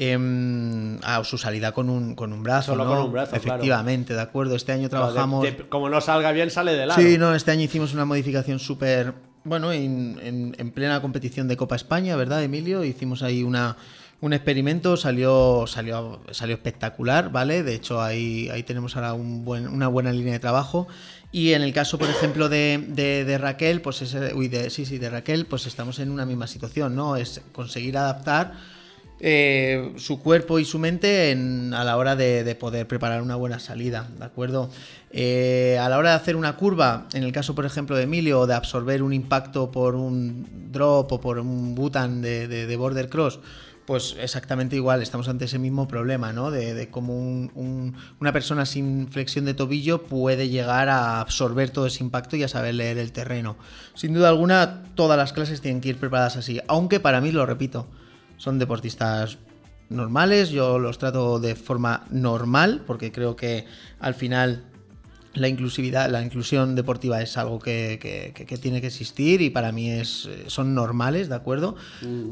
[0.00, 2.72] Em, a su salida con un, con un brazo.
[2.72, 2.90] Solo ¿no?
[2.90, 3.46] con un brazo, claro.
[3.56, 4.54] Efectivamente, de acuerdo.
[4.54, 5.42] Este año trabajamos.
[5.42, 7.00] De- de- como no salga bien, sale de lado.
[7.00, 11.56] Sí, no, este año hicimos una modificación súper, bueno, en, en- en plena competición de
[11.56, 12.84] Copa España, ¿verdad, Emilio?
[12.84, 13.76] Hicimos ahí una,
[14.20, 17.64] un experimento, salió, salió, salió espectacular, ¿vale?
[17.64, 20.86] De hecho, ahí, ahí tenemos ahora un buen- una buena línea de trabajo.
[21.32, 24.00] Y en el caso, por ejemplo, de, de- de Raquel, pues
[24.34, 27.16] uy, de, sí, sí, de Raquel, pues estamos en una misma situación, ¿no?
[27.16, 28.77] Es conseguir adaptar
[29.20, 33.34] eh, su cuerpo y su mente en- a la hora de, de poder preparar una
[33.36, 34.70] buena salida, ¿de acuerdo?
[35.10, 38.46] Eh, a la hora de hacer una curva, en el caso, por ejemplo, de Emilio,
[38.46, 43.08] de absorber un impacto por un drop o por un butan de, de- de border
[43.08, 43.40] cross,
[43.86, 46.50] pues exactamente igual, estamos ante ese mismo problema, ¿no?
[46.50, 51.86] De, cómo un- un- una persona sin flexión de tobillo puede llegar a absorber todo
[51.86, 53.56] ese impacto y a saber leer el terreno.
[53.94, 57.46] Sin duda alguna, todas las clases tienen que ir preparadas así, aunque para mí, lo
[57.46, 57.86] repito,
[58.38, 59.36] son deportistas
[59.90, 63.66] normales, yo los trato de forma normal, porque creo que
[64.00, 64.64] al final
[65.34, 69.50] la inclusividad, la inclusión deportiva es algo que, que- que- que tiene que existir y
[69.50, 71.76] para mí es, eh, son normales, ¿de acuerdo?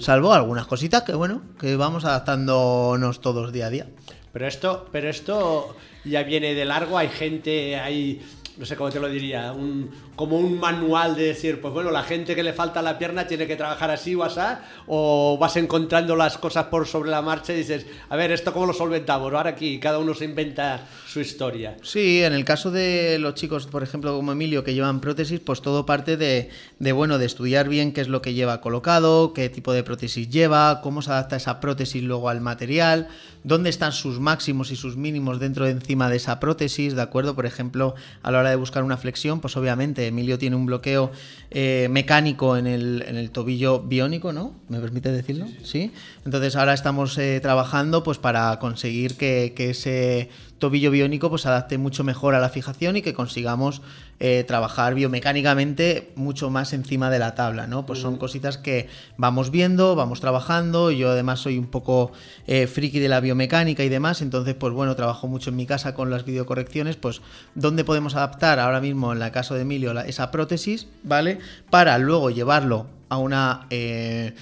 [0.00, 3.86] Salvo algunas cositas que, bueno, que vamos adaptándonos todos día a día.
[4.32, 8.20] Pero esto, pero esto ya viene de largo, hay gente, hay,
[8.58, 12.02] no sé cómo te lo diría, un, como un manual de decir, pues bueno, la
[12.02, 14.40] gente que le falta la pierna tiene que trabajar así o así,
[14.86, 18.66] o vas encontrando las cosas por sobre la marcha y dices, a ver, ¿esto cómo
[18.66, 19.32] lo solventamos?
[19.32, 21.76] Ahora aquí cada uno se inventa su historia.
[21.82, 25.62] Sí, en el caso de los chicos, por ejemplo, como Emilio, que llevan prótesis, pues
[25.62, 29.48] todo parte de, de, bueno, de estudiar bien qué es lo que lleva colocado, qué
[29.48, 33.08] tipo de prótesis lleva, cómo se adapta esa prótesis luego al material,
[33.44, 37.34] dónde están sus máximos y sus mínimos dentro de encima de esa prótesis, ¿de acuerdo?
[37.34, 41.10] Por ejemplo, a la hora de buscar una flexión, pues obviamente Emilio tiene un bloqueo
[41.50, 44.54] eh, mecánico en el, en el tobillo biónico, ¿no?
[44.68, 45.46] ¿Me permite decirlo?
[45.62, 45.92] Sí.
[46.24, 51.48] Entonces ahora estamos eh, trabajando pues para conseguir que, que ese tobillo biónico pues se
[51.48, 53.82] adapte mucho mejor a la fijación y que consigamos
[54.20, 57.84] eh, trabajar biomecánicamente mucho más encima de la tabla, ¿no?
[57.84, 58.88] Pues son cositas que
[59.18, 62.12] vamos viendo, vamos trabajando, yo además soy un poco
[62.46, 65.94] eh, friki de la biomecánica y demás, entonces pues bueno, trabajo mucho en mi casa
[65.94, 67.20] con las videocorrecciones, pues
[67.54, 71.38] dónde podemos adaptar ahora mismo en el caso de Emilio la- esa prótesis, ¿vale?
[71.70, 73.66] Para luego llevarlo a una...
[73.70, 74.34] eh,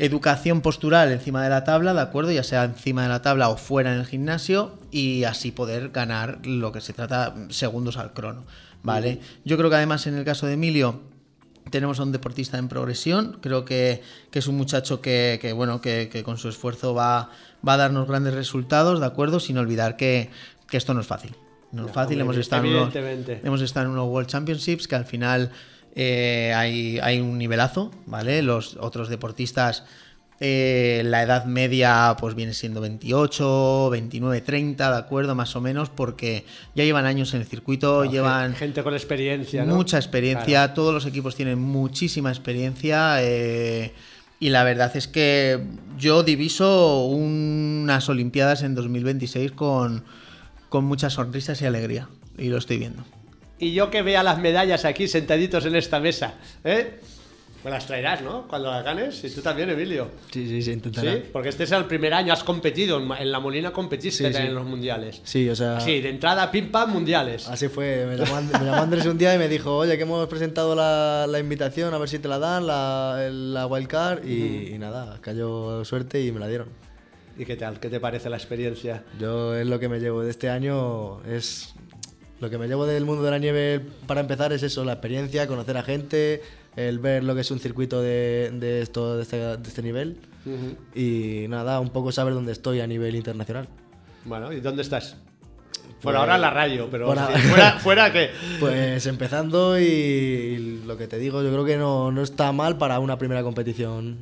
[0.00, 2.32] educación postural encima de la tabla, ¿de acuerdo?
[2.32, 6.40] Ya sea encima de la tabla o fuera en el gimnasio y así poder ganar
[6.46, 8.44] lo que se trata segundos al crono,
[8.82, 9.20] ¿vale?
[9.44, 11.02] Yo creo que además en el caso de Emilio
[11.70, 15.82] tenemos a un deportista en progresión, creo que, que es un muchacho que, que, bueno,
[15.82, 17.30] que, que con su esfuerzo va,
[17.66, 19.38] va a darnos grandes resultados, ¿de acuerdo?
[19.38, 20.30] Sin olvidar que,
[20.68, 21.36] que esto no es fácil.
[21.72, 22.94] No es fácil, hemos estado, en unos,
[23.44, 25.52] hemos estado en unos World Championships que al final
[25.94, 28.42] eh, hay, hay un nivelazo, ¿vale?
[28.42, 29.84] Los otros deportistas,
[30.38, 35.34] eh, la edad media pues viene siendo 28, 29, 30, ¿de acuerdo?
[35.34, 39.74] Más o menos, porque ya llevan años en el circuito, llevan Gente con experiencia, ¿no?
[39.74, 43.22] mucha experiencia, todos los equipos tienen muchísima experiencia.
[43.22, 43.92] eh,
[44.42, 45.60] y la verdad es que
[45.98, 50.02] yo diviso unas Olimpiadas en 2026 con,
[50.70, 52.08] con muchas sonrisas y alegría.
[52.38, 53.04] Y lo estoy viendo.
[53.60, 56.98] Y yo que vea las medallas aquí sentaditos en esta mesa, ¿eh?
[57.62, 58.48] Pues las traerás, ¿no?
[58.48, 59.22] Cuando las ganes.
[59.22, 60.08] Y tú también, Emilio.
[60.32, 61.12] Sí, sí, se intentará.
[61.12, 64.42] Sí, porque este es el primer año, has competido, en La Molina competiste Sí, sí.
[64.46, 65.20] en los mundiales.
[65.24, 65.78] Sí, o sea.
[65.78, 67.46] Sí, de entrada, pim pam, mundiales.
[67.48, 70.04] Así fue, me llamó, And- me llamó Andrés un día y me dijo, oye, que
[70.04, 74.72] hemos presentado la, la invitación, a ver si te la dan, la, la wildcard, y,
[74.74, 76.68] y nada, cayó suerte y me la dieron.
[77.36, 77.78] ¿Y qué tal?
[77.78, 79.04] ¿Qué te parece la experiencia?
[79.18, 81.74] Yo es lo que me llevo de este año, es
[82.40, 85.46] lo que me llevo del mundo de la nieve para empezar es eso, la experiencia,
[85.46, 86.42] conocer a gente,
[86.76, 90.18] el ver lo que es un circuito de, de esto, de este, de este nivel,
[90.94, 93.68] y nada, un poco saber dónde estoy a nivel internacional.
[94.24, 95.16] Bueno, ¿y dónde estás?
[96.02, 98.30] Por ahora en la radio, pero sí, fuera, fuera que...
[98.58, 102.98] Pues empezando y lo que te digo, yo creo que no, no está mal para
[103.00, 104.18] una primera competición.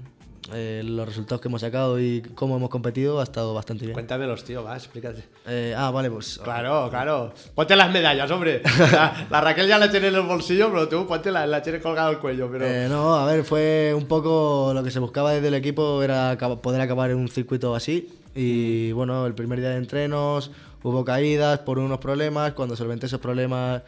[0.53, 3.93] Eh, los resultados que hemos sacado y cómo hemos competido ha estado bastante bien.
[3.93, 5.23] Cuéntamelos, tío, va, explícate.
[5.47, 7.35] Eh, ah, vale, pues Claro, claro.
[7.55, 8.63] Ponte las medallas, hombre.
[8.93, 11.83] La, la Raquel ya la tiene en el bolsillo, pero tú ponte la, la tienes
[11.83, 12.49] colgada al cuello.
[12.51, 12.65] Pero...
[12.65, 16.39] Eh, no, a ver, fue un poco lo que se buscaba desde el equipo era
[16.63, 18.09] poder acabar en un circuito así.
[18.35, 20.51] Y bueno, el primer día de entrenos
[20.83, 22.53] hubo caídas por unos problemas.
[22.53, 23.83] Cuando solventé esos problemas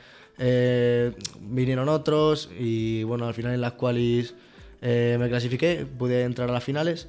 [1.41, 2.51] vinieron otros.
[2.59, 4.35] Y bueno, al final en las cuales
[4.81, 7.09] me clasifiqué, pude entrar a las finales.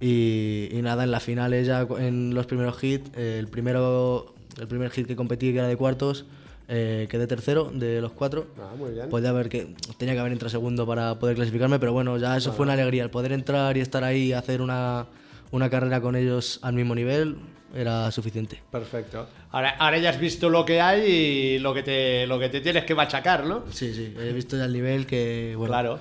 [0.00, 4.68] Y, y nada, en las finales ya en los primeros hits, eh, el, primero, el
[4.68, 6.24] primer hit que competí, que era de cuartos,
[6.68, 8.46] eh, quedé tercero de los cuatro.
[8.60, 9.08] Ah, muy bien.
[9.08, 12.52] Podía haber que tenía que haber entrado segundo para poder clasificarme, pero bueno, ya eso
[12.52, 13.02] fue una alegría.
[13.02, 15.06] El poder entrar y estar ahí y hacer una,
[15.50, 17.36] una carrera con ellos al mismo nivel
[17.74, 18.62] era suficiente.
[18.70, 19.26] Perfecto.
[19.50, 22.60] Ahora, ahora ya has visto lo que hay y lo que te, lo que te
[22.60, 23.64] tienes que machacar, ¿no?
[23.72, 25.98] Sí, sí, he visto ya el nivel que, bueno, Claro.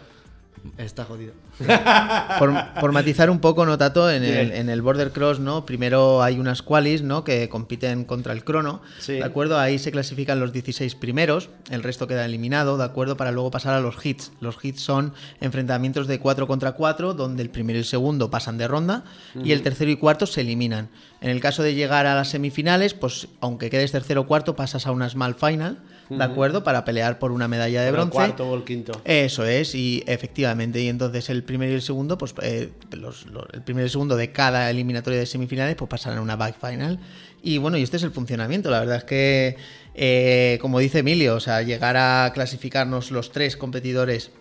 [0.77, 1.33] Está jodido.
[2.39, 4.11] Por, por matizar un poco, ¿no, Tato?
[4.11, 4.51] En el, Bien.
[4.53, 5.65] en el Border Cross, ¿no?
[5.65, 7.23] Primero hay unas qualis, ¿no?
[7.23, 8.81] Que compiten contra el crono.
[8.99, 9.13] Sí.
[9.13, 9.57] ¿De acuerdo?
[9.59, 13.17] Ahí se clasifican los 16 primeros, el resto queda eliminado, ¿de acuerdo?
[13.17, 14.31] Para luego pasar a los hits.
[14.39, 18.59] Los hits son enfrentamientos de 4 contra 4, donde el primero y el segundo pasan
[18.59, 19.03] de ronda
[19.43, 20.89] y el tercero y cuarto se eliminan.
[21.21, 24.85] En el caso de llegar a las semifinales, pues aunque quedes tercero o cuarto, pasas
[24.85, 26.63] a una small final, ¿de acuerdo?
[26.63, 28.15] Para pelear por una medalla de Por el bronce.
[28.15, 29.01] cuarto o el quinto.
[29.05, 33.45] Eso es, y efectivamente, y entonces el primero y el segundo, pues eh, los- los-
[33.53, 36.55] el primero y el segundo de cada eliminatoria de semifinales, pues pasarán a una back
[36.59, 36.99] final.
[37.43, 38.69] Y bueno, y este es el funcionamiento.
[38.71, 39.57] La verdad es que,
[39.95, 44.31] eh, como dice Emilio, o sea, llegar a clasificarnos los tres competidores,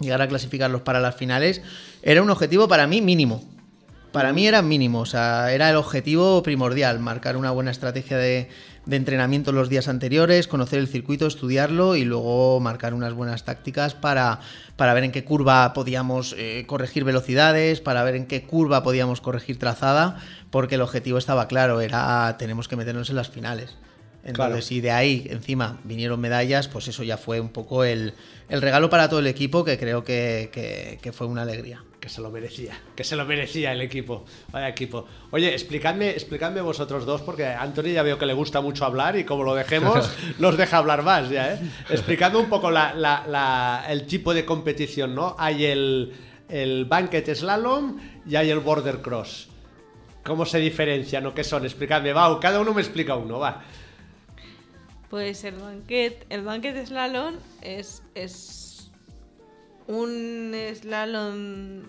[0.00, 1.60] llegar a clasificarlos para las finales,
[2.02, 3.44] era un objetivo para mí mínimo.
[4.12, 8.48] Para mí era mínimo, o sea, era el objetivo primordial, marcar una buena estrategia de,
[8.90, 13.94] de entrenamiento los días anteriores, conocer el circuito, estudiarlo y luego marcar unas buenas tácticas
[13.94, 14.40] para,
[14.74, 19.20] para ver en qué curva podíamos eh, corregir velocidades, para ver en qué curva podíamos
[19.20, 20.18] corregir trazada,
[20.50, 23.76] porque el objetivo estaba claro, era tenemos que meternos en las finales.
[24.22, 24.62] Entonces, Claro.
[24.62, 28.12] si de ahí encima vinieron medallas, pues eso ya fue un poco el,
[28.48, 31.82] el regalo para todo el equipo, que creo que- que- que fue una alegría.
[32.00, 34.24] Que se lo merecía, que se lo merecía el equipo.
[34.52, 35.06] Vaya equipo.
[35.32, 39.16] Oye, explicadme, explicadme vosotros dos, porque a Anthony ya veo que le gusta mucho hablar
[39.18, 41.58] y como lo dejemos, nos deja hablar más ya, ¿eh?
[41.90, 45.34] Explicadme un poco la- la- la- el tipo de competición, ¿no?
[45.38, 46.12] Hay el,
[46.48, 49.48] el Banquet Slalom y hay el Border Cross.
[50.24, 51.64] ¿Cómo se diferencian o qué son?
[51.64, 53.62] Explicadme, va, cada uno me explica uno, va.
[55.10, 58.90] Pues el banquet, el banquet slalom es, es
[59.88, 61.82] un slalom,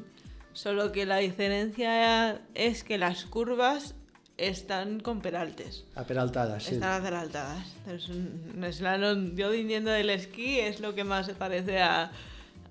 [0.54, 3.94] solo que la diferencia es que las curvas
[4.38, 5.86] están con peraltes.
[5.96, 6.74] A peraltadas, sí.
[6.74, 7.68] Están adelantadas.
[7.88, 12.06] Es un, slalom, yo viniendo del esquí, es lo que más se parece a...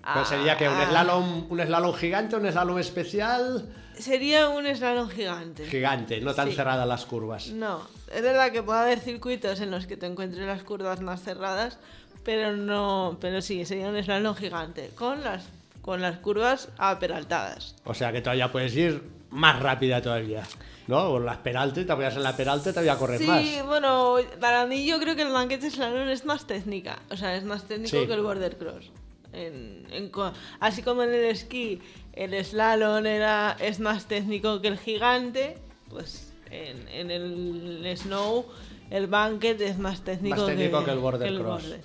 [0.03, 5.07] a- Pero sería que un slalom, un slalom gigante, un slalom especial, Sería un slalom
[5.09, 5.65] gigante.
[5.67, 6.55] gigante, no tan Sí.
[6.55, 7.47] cerradas las curvas.
[7.51, 11.21] No, es verdad que puede haber circuitos en los que te encuentres las curvas más
[11.21, 11.77] cerradas,
[12.23, 15.45] pero no, pero sí, sería un slalom gigante, con las,
[15.81, 17.75] con las curvas aperaltadas.
[17.85, 20.43] O sea que todavía puedes ir más rápida todavía.
[20.87, 21.09] ¿No?
[21.11, 23.65] Con las peraltes, te apoyas en la peralte, te voy a correr Sí, más.
[23.65, 27.43] bueno, para mí yo creo que el banquete slalom es más técnica, o sea, es
[27.45, 28.07] más técnico Sí.
[28.07, 28.89] que el border cross.
[29.31, 30.11] En- en
[30.59, 31.79] así como en el esquí
[32.13, 35.57] el slalom era, es más técnico que el gigante,
[35.89, 38.45] pues en, en el snow
[38.89, 41.63] el banquet es más técnico, Más técnico que el border cross.
[41.63, 41.81] border.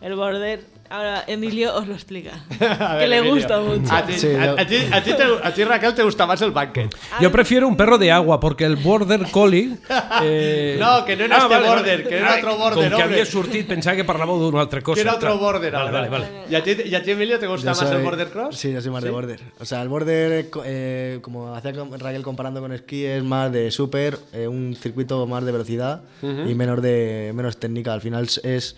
[0.00, 2.32] El border, ahora Emilio os lo explica,
[2.80, 3.92] A ver, que le Emilio, gusta mucho.
[3.92, 6.26] A ti, Sí, a- yo- a ti- a ti te- a ti, Raquel, te gusta
[6.26, 6.94] más el banquet.
[7.20, 9.76] Yo prefiero un perro de agua porque el Border Collie...
[10.22, 13.20] eh, No, que no era este border, que era otro border, Com que hombre.
[13.20, 14.94] havia sortit, pensava que parlàveu d'una altra cosa.
[14.96, 15.40] Que era otro clar.
[15.40, 16.08] border Vale, ahora.
[16.08, 16.26] vale, vale.
[16.50, 18.56] ¿Y a, ti, ¿Y a ti, Emilio, te gusta Yo más el soy- border cross?
[18.56, 19.40] Sí, yo soy más de border.
[19.60, 24.18] O sea, el border, eh, como hacía Raquel comparando con esquí, es más de super,
[24.32, 27.92] eh, un circuito más de velocidad y menos de menos técnica.
[27.92, 28.76] Al final es- es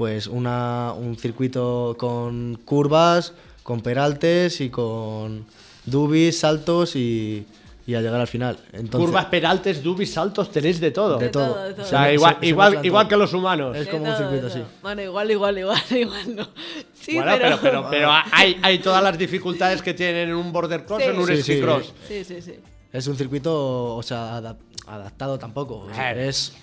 [0.00, 5.44] pues una, un circuito con curvas, con peraltes y con
[5.84, 7.46] dubis, saltos y,
[7.86, 8.58] y a llegar al final.
[8.72, 11.18] Entonces, Curvas, peraltes, dubis, saltos, tenéis de todo.
[11.18, 11.48] de De todo.
[11.52, 11.84] todo, de todo.
[11.84, 13.76] O sea, Se igual, se- igual, igual que los humanos.
[13.76, 14.62] Es como un circuito así.
[14.80, 16.48] Bueno, igual, igual, igual, igual no.
[16.94, 20.86] Sí, bueno, pero, pero, pero hay, hay todas las dificultades que tienen en un border
[20.86, 21.10] cross Sí.
[21.10, 21.60] en un Sí, ski sí.
[21.60, 21.92] cross.
[22.08, 22.54] Sí, sí, sí.
[22.90, 25.80] Es un circuito, o sea, adap- adaptado tampoco.
[25.80, 26.54] O sea, es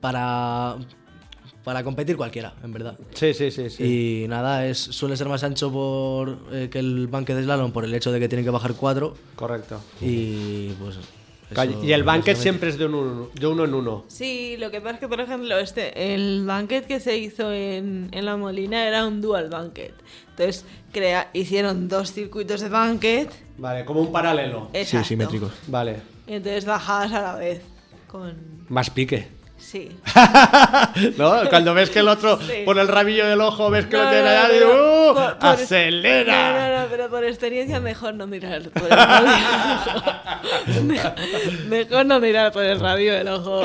[0.00, 0.74] para,
[1.64, 2.98] para competir cualquiera, en verdad.
[3.14, 3.70] Sí, sí, sí.
[3.70, 4.22] sí.
[4.24, 7.84] Y nada, es, suele ser más ancho por, eh, que el banque de slalom por
[7.84, 9.14] el hecho de que tienen que bajar cuatro.
[9.34, 9.80] Correcto.
[10.00, 11.08] Y pues Eso,
[11.82, 14.04] y el banquet siempre es de uno, de uno en uno.
[14.08, 18.08] Sí, lo que pasa es que, por ejemplo, este, el banquet que se hizo en,
[18.12, 19.94] en La Molina era un dual banquet.
[20.30, 23.30] Entonces, crea, hicieron dos circuitos de banquet.
[23.56, 24.68] Vale, como un paralelo.
[24.72, 25.08] Sí, Exacto.
[25.08, 25.52] simétricos.
[25.66, 25.96] Vale.
[26.26, 27.62] Y entonces bajadas a la vez.
[28.06, 28.34] Con.
[28.68, 29.28] Más pique.
[29.70, 29.90] Sí.
[31.18, 31.42] ¿No?
[31.50, 32.62] Cuando ves que el otro Sí.
[32.64, 35.14] por el rabillo del ojo ves que lo No, tiene no, allá, digo, ¡uh!
[35.14, 36.52] por- por- ¡Acelera!
[36.52, 39.28] No, no, no, pero por experiencia mejor no mirar por el radio.
[41.68, 43.62] mejor no mirar por el radio del ojo.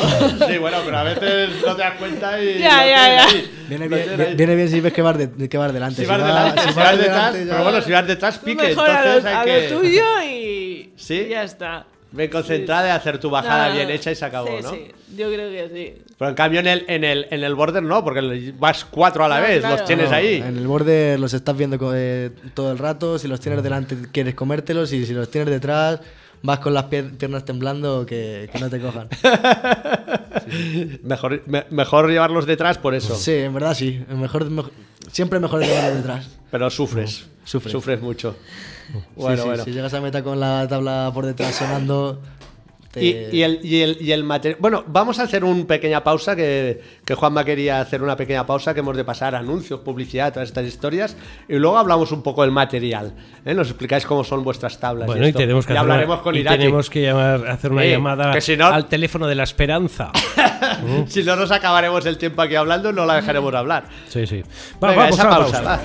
[0.47, 2.60] Sí, bueno, pero a veces no te das cuenta y.
[2.60, 3.28] Ya, lo ya, ya.
[3.70, 6.01] Viene Lo bien, viene bien si ves que vas, de- que vas delante.
[6.01, 8.68] Si vas va- delante, si vas detrás, ya- pero bueno, si vas detrás, pique.
[8.68, 9.70] mejor a Entonces lo, hay a que.
[9.70, 10.89] lo tuyo y.
[10.97, 11.24] ¿Sí?
[11.28, 11.86] y ya está.
[12.16, 14.70] Ven concentrada y hacer tu bajada No, bien hecha y se acabó, sí, ¿no?
[14.72, 14.88] Sí,
[15.18, 16.01] yo creo que sí.
[16.18, 19.28] Pero en cambio en el, en el, en el border no, porque vas cuatro a
[19.28, 19.78] la No, vez, claro.
[19.78, 20.36] los tienes No, ahí.
[20.36, 23.18] En el borde los estás viendo eh, todo el rato.
[23.18, 24.93] Si los tienes delante, quieres comértelos.
[24.93, 26.01] Y si los tienes detrás,
[26.43, 29.09] vas con las pier- piernas temblando que, que no te cojan.
[31.03, 33.16] Mejor, me- mejor llevarlos detrás por eso.
[33.16, 34.03] Sí, en verdad sí.
[34.09, 34.72] Mejor, mejor-
[35.11, 36.30] siempre es mejor llevarlos detrás.
[36.51, 37.26] Pero sufres.
[37.45, 37.72] Sufres.
[37.72, 38.36] Sufres mucho.
[39.16, 39.64] Bueno, sí, bueno.
[39.64, 42.20] Si llegas a meta con la tabla por detrás sonando.
[42.92, 44.58] te- Y, y el, y, el, y el material.
[44.62, 46.36] Bueno, vamos a hacer una pequeña pausa.
[46.36, 48.74] Que, que Juanma quería hacer una pequeña pausa.
[48.74, 51.16] Que hemos de pasar anuncios, publicidad, todas estas historias.
[51.50, 53.14] Y luego hablamos un poco del material.
[53.46, 53.54] ¿eh?
[53.56, 55.08] Nos explicáis cómo son vuestras tablas.
[55.08, 55.40] Bueno, y esto.
[55.40, 56.58] tenemos que, Y hacer una- hablaremos con y Irati.
[56.60, 60.12] tenemos que llamar, hacer una Sí, llamada que si no- al teléfono de la esperanza.
[61.08, 63.86] Si no nos acabaremos el tiempo aquí hablando, no la dejaremos hablar.
[64.08, 64.42] Sí, sí.
[64.84, 65.62] Va, Venga, vamos esa a pausa.
[65.62, 65.62] pausa.
[65.64, 65.80] va.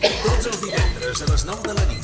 [0.00, 1.99] Tots els divendres a les 9 de la nit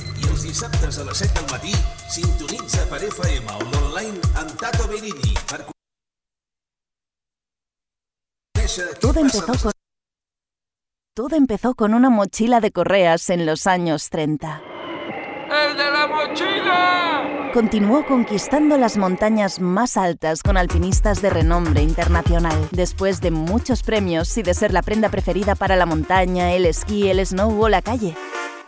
[0.46, 1.72] i els dissabtes a les 7 del matí
[2.08, 5.60] sintonitza per FM o l'online amb Tato Berini per
[8.54, 9.72] conèixer què Todo passa empezó con
[11.16, 14.60] todo empezó con una mochila de correas en los años 30.
[15.48, 17.50] ¡El de la mochila!
[17.54, 22.68] Continuó conquistando las montañas más altas con alpinistas de renombre internacional.
[22.70, 27.08] Después de muchos premios y de ser la prenda preferida para la montaña, el esquí,
[27.08, 28.14] el snow o la calle,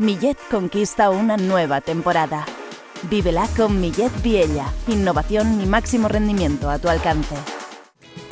[0.00, 2.46] Millet conquista una nueva temporada.
[3.10, 4.72] Vívela con Millet Viella.
[4.86, 7.34] Innovación y máximo rendimiento a tu alcance.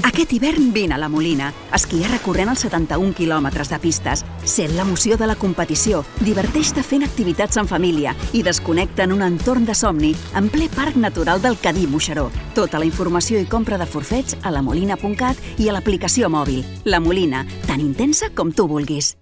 [0.05, 1.53] Aquest hivern vine a la Molina.
[1.75, 4.23] Esquia recorrent els 71 quilòmetres de pistes.
[4.45, 9.67] Sent l'emoció de la competició, diverteix-te fent activitats en família i desconnecta en un entorn
[9.67, 12.31] de somni en ple Parc Natural del Cadí Moixeró.
[12.55, 16.63] Tota la informació i compra de forfets a lamolina.cat i a l'aplicació mòbil.
[16.85, 19.17] La Molina, tan intensa com tu vulguis.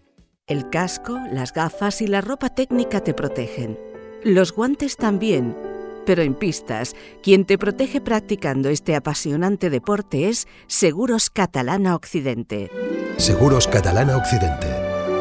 [0.47, 3.79] El casco, las gafas y la ropa técnica te protegen.
[4.25, 5.57] Los guantes también.
[6.05, 12.71] Pero en pistas, quien te protege practicando este apasionante deporte es Seguros Catalana Occidente.
[13.17, 14.67] Seguros Catalana Occidente,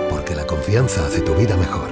[0.09, 1.89] porque la confianza hace tu vida mejor.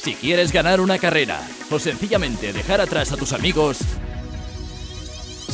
[0.00, 1.40] Si quieres ganar una carrera
[1.72, 3.80] o sencillamente dejar atrás a tus amigos,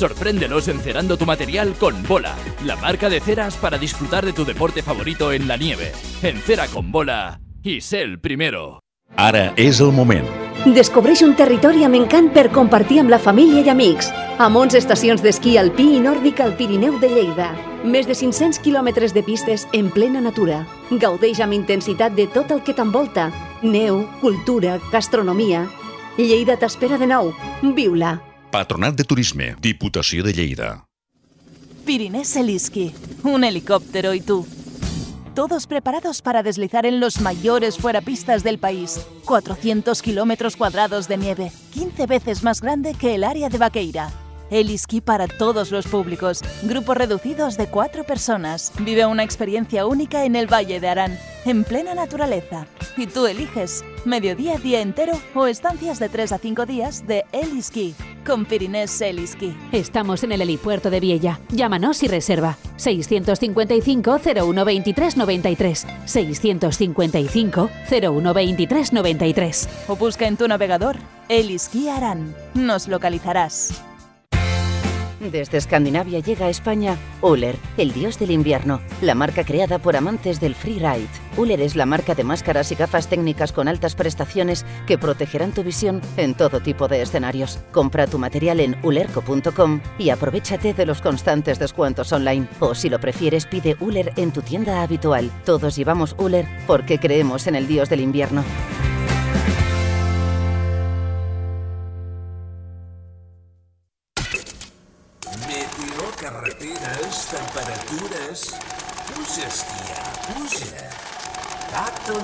[0.01, 2.35] sorpréndelos encerando tu material con Bola,
[2.65, 5.93] la marca de ceras para disfrutar de tu deporte favorito en la nieve.
[6.23, 8.81] Encera con Bola y sé el primero.
[9.17, 10.27] Ara és el moment.
[10.65, 14.09] Descobreix un territori amb encant per compartir amb la família i amics.
[14.39, 17.51] Amb 11 estacions d'esquí alpí i nòrdic al Pirineu de Lleida.
[17.85, 20.63] Més de 500 quilòmetres de pistes en plena natura.
[20.91, 23.29] Gaudeix amb intensitat de tot el que t'envolta.
[23.63, 25.67] Neu, cultura, gastronomia...
[26.21, 27.31] Lleida t'espera de nou.
[27.63, 28.19] Viu-la.
[28.51, 30.85] Patronat de Turisme, Diputació de Lleida.
[31.87, 32.93] Pirinés Eliski,
[33.23, 34.45] un helicóptero y tú.
[35.37, 39.07] Todos preparados para deslizar en los mayores fuerapistas del país.
[39.25, 44.11] 400 kilómetros cuadrados de nieve, 15 veces más grande que el área de Vaqueira.
[44.51, 46.41] Eliski para todos los públicos.
[46.65, 48.73] Grupos reducidos de cuatro personas.
[48.81, 52.67] Vive una experiencia única en el Valle de Arán, en plena naturaleza.
[52.97, 57.95] Y tú eliges mediodía, día entero o estancias de 3 a 5 días de Eliski
[58.27, 59.57] con Pirinés Eliski.
[59.73, 61.41] Estamos en el helipuerto de Viella.
[61.49, 62.57] Llámanos y reserva.
[62.77, 65.87] 655 0123 93.
[66.05, 69.69] 655 0123 93.
[69.89, 70.97] O busca en tu navegador
[71.29, 72.35] Eliski Arán.
[72.55, 73.83] Nos localizarás.
[75.21, 80.41] Desde Escandinavia llega a España Uller, el dios del invierno, la marca creada por amantes
[80.41, 81.09] del freeride.
[81.37, 85.63] Uller es la marca de máscaras y gafas técnicas con altas prestaciones que protegerán tu
[85.63, 87.59] visión en todo tipo de escenarios.
[87.71, 92.49] Compra tu material en ulerco.com y aprovechate de los constantes descuentos online.
[92.59, 95.31] O si lo prefieres, pide Uller en tu tienda habitual.
[95.45, 98.43] Todos llevamos Uller porque creemos en el dios del invierno.
[107.31, 108.59] temperaturas,
[109.07, 109.95] pluja, esquia,
[110.27, 110.67] pluja,
[111.71, 112.21] gato.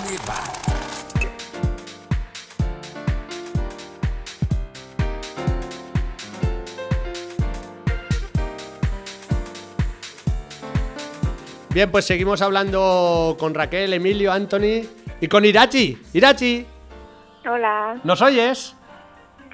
[11.72, 14.88] Bien, pues seguimos hablando con Raquel, Emilio, Anthony
[15.20, 15.98] y con Irachi.
[16.14, 16.66] Irachi.
[17.46, 18.00] Hola.
[18.02, 18.74] ¿Nos oyes?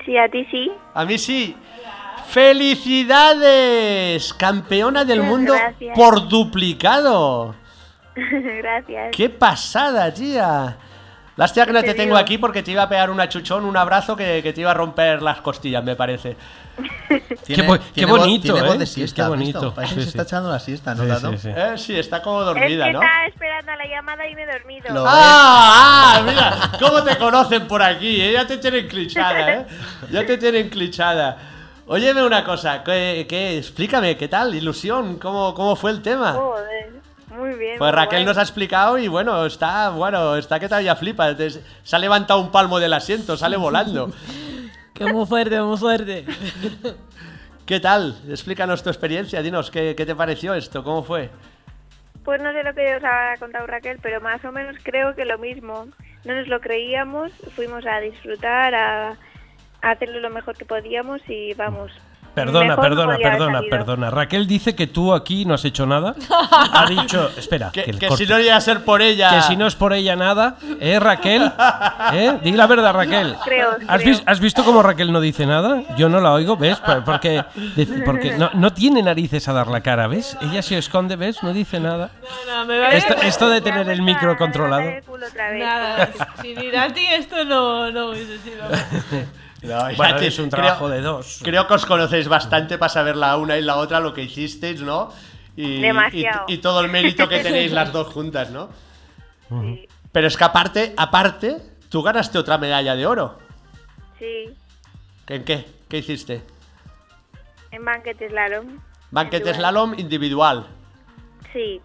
[0.07, 0.70] Sí, a ti sí.
[0.94, 1.57] A mí sí.
[2.33, 4.33] ¡Felicidades!
[4.35, 5.97] Campeona del Muchas mundo gracias.
[5.97, 7.55] por duplicado.
[8.14, 9.11] Gracias.
[9.16, 10.76] ¡Qué pasada, tía!
[11.37, 13.76] Lástima que no Te te tengo aquí porque te iba a pegar un achuchón, un
[13.76, 16.37] abrazo que, que te iba a romper las costillas, me parece.
[17.47, 18.78] Qué bo- qué voz- bonito, tiene voz ¿eh?
[18.78, 19.74] de Sí, siesta, qué bonito.
[19.74, 20.18] Parece Sí, que se sí.
[20.18, 21.49] está echando la siesta, ¿no, Sí, sí, sí.
[21.55, 23.03] Eh, sí, está como es dormida, que ¿no?
[23.03, 24.95] estaba esperando la llamada y me he dormido.
[24.95, 26.14] Lo- ¡Ah!
[26.16, 28.33] ah, Mira, cómo te conocen por aquí, ¿eh?
[28.33, 29.66] Ya te tienen clichada, ¿eh?
[30.11, 31.37] Ya te tienen clichada.
[31.87, 34.55] Óyeme una cosa, ¿qué, qué- explícame, ¿qué tal?
[34.55, 35.18] ¿Ilusión?
[35.18, 36.33] ¿Cómo, cómo fue el tema?
[36.33, 36.91] Joder,
[37.37, 37.78] muy bien.
[37.78, 38.24] Pues Raquel guay.
[38.26, 41.35] nos ha explicado y bueno, está, bueno, está que todavía flipa.
[41.83, 44.11] Se ha levantado un palmo del asiento, sale volando.
[44.95, 46.26] Que muy fuerte, muy fuerte.
[47.66, 48.14] ¿Qué tal?
[48.28, 50.85] Explícanos tu experiencia, dinos, ¿qué, qué te pareció esto?
[50.85, 51.30] ¿Cómo fue?
[52.22, 55.24] Pues no sé lo que os ha contado Raquel, pero más o menos creo que
[55.24, 55.87] lo mismo.
[56.24, 59.16] No nos lo creíamos, fuimos a disfrutar, a, a
[59.83, 61.91] hacerlo lo mejor que podíamos y vamos.
[62.35, 64.09] Perdona, perdona, perdona, perdona.
[64.11, 66.14] Raquel dice que tú aquí no has hecho nada.
[66.74, 69.28] Ha dicho, espera, Que, que, que si no llega a ser por ella.
[69.30, 71.53] Que si no es por ella nada, ¿eh, Raquel?
[72.14, 72.39] ¿Eh?
[72.43, 73.37] Di la verdad, Raquel.
[73.45, 74.14] Creo, ¿Has, creo.
[74.14, 75.83] vis- has visto cómo Raquel no dice nada?
[75.99, 76.78] Yo no la oigo, ¿ves?
[76.80, 77.45] Por- Porque,
[78.07, 80.39] porque no, no tiene narices a dar la cara, ¿ves?
[80.41, 81.43] Ella se esconde, ¿ves?
[81.43, 82.12] No dice nada.
[82.49, 84.91] No, me va Esto, esto de tener el micro controlado.
[85.59, 86.09] Nada,
[86.41, 88.64] sin ir a ti esto no, no hubiese sido.
[89.63, 91.41] No, Bueno, ya te- es un trabajo de dos.
[91.45, 94.83] Creo que os conocéis bastante para saber la una y la otra lo que hicisteis,
[94.83, 95.13] ¿no?
[95.57, 96.47] Y, Demasiado.
[96.49, 98.69] y- y todo el mérito que tenéis las dos juntas, ¿no?
[100.11, 101.59] Pero es que aparte, aparte,
[101.91, 103.39] tú ganaste otra medalla de oro.
[104.19, 104.55] Sí,
[105.29, 105.65] ¿En qué?
[105.89, 106.43] ¿Qué hiciste?
[107.71, 108.79] en banquete slalom.
[109.11, 109.55] Banquete Individual.
[109.73, 110.67] slalom individual.
[111.53, 111.81] Sí,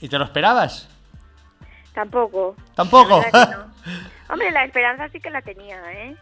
[0.00, 0.88] ¿Y te lo esperabas?
[1.94, 2.54] tampoco.
[2.74, 3.24] Tampoco.
[3.32, 3.72] La no.
[4.32, 6.16] Hombre, la esperanza sí que la tenía, ¿eh?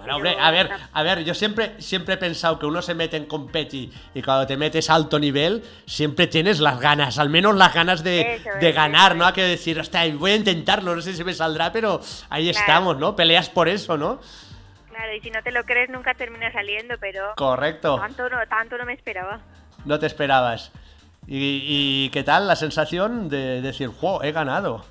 [0.00, 3.16] Bueno, hombre, a ver, a ver, yo siempre, siempre he pensado que uno se mete
[3.16, 7.54] en competi y cuando te metes a alto nivel, siempre tienes las ganas, al menos
[7.54, 9.26] las ganas de, Eso de es, ganar, ¿no?
[9.26, 12.58] Hay que decir, hostia, voy a intentarlo, no sé si me saldrá, pero ahí Claro.
[12.60, 13.14] estamos, ¿no?
[13.14, 14.20] Peleas por eso, ¿no?
[14.88, 17.34] Claro, y si no te lo crees nunca termina saliendo, pero...
[17.36, 17.98] Correcto.
[17.98, 19.40] Tanto no, tanto no me esperaba.
[19.84, 20.72] No te esperabas.
[21.26, 21.62] ¿Y,
[22.06, 24.84] y qué tal la sensación de decir, wow, he ganado?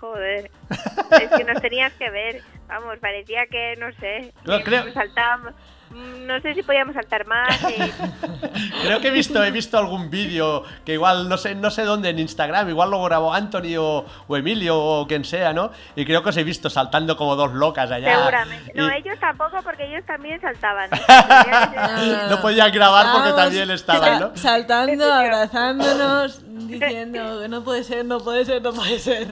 [0.00, 0.50] Joder.
[1.10, 2.42] es que nos tenías que ver.
[2.68, 5.52] Vamos, parecía que, no sé, No, que creo- saltábamos...
[5.92, 7.50] No sé si podíamos saltar más.
[7.64, 7.90] eh,
[8.84, 12.10] Creo que he visto, he visto algún vídeo que igual, no sé, no sé dónde,
[12.10, 15.72] en Instagram, igual lo grabó Anthony o, o Emilio o quien sea, ¿no?
[15.96, 18.16] Y creo que os he visto saltando como dos locas allá.
[18.16, 18.70] Seguramente.
[18.76, 20.90] No, Y ellos tampoco, porque ellos también saltaban.
[22.30, 24.28] no podían grabar porque Estábamos también estaban, ¿no?
[24.36, 29.26] sa- Saltando, abrazándonos, diciendo que no puede ser, no puede ser, no puede ser.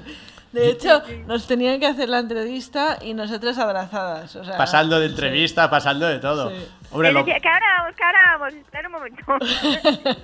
[0.53, 4.35] De hecho, nos tenían que hacer la entrevista y nosotras abrazadas.
[4.37, 6.51] O sea, Pasando de entrevista, pasando de todo.
[6.91, 8.55] Hombre, Él lo, decía, que ahora vamos, que ahora vamos.
[8.55, 10.19] Espera un momento.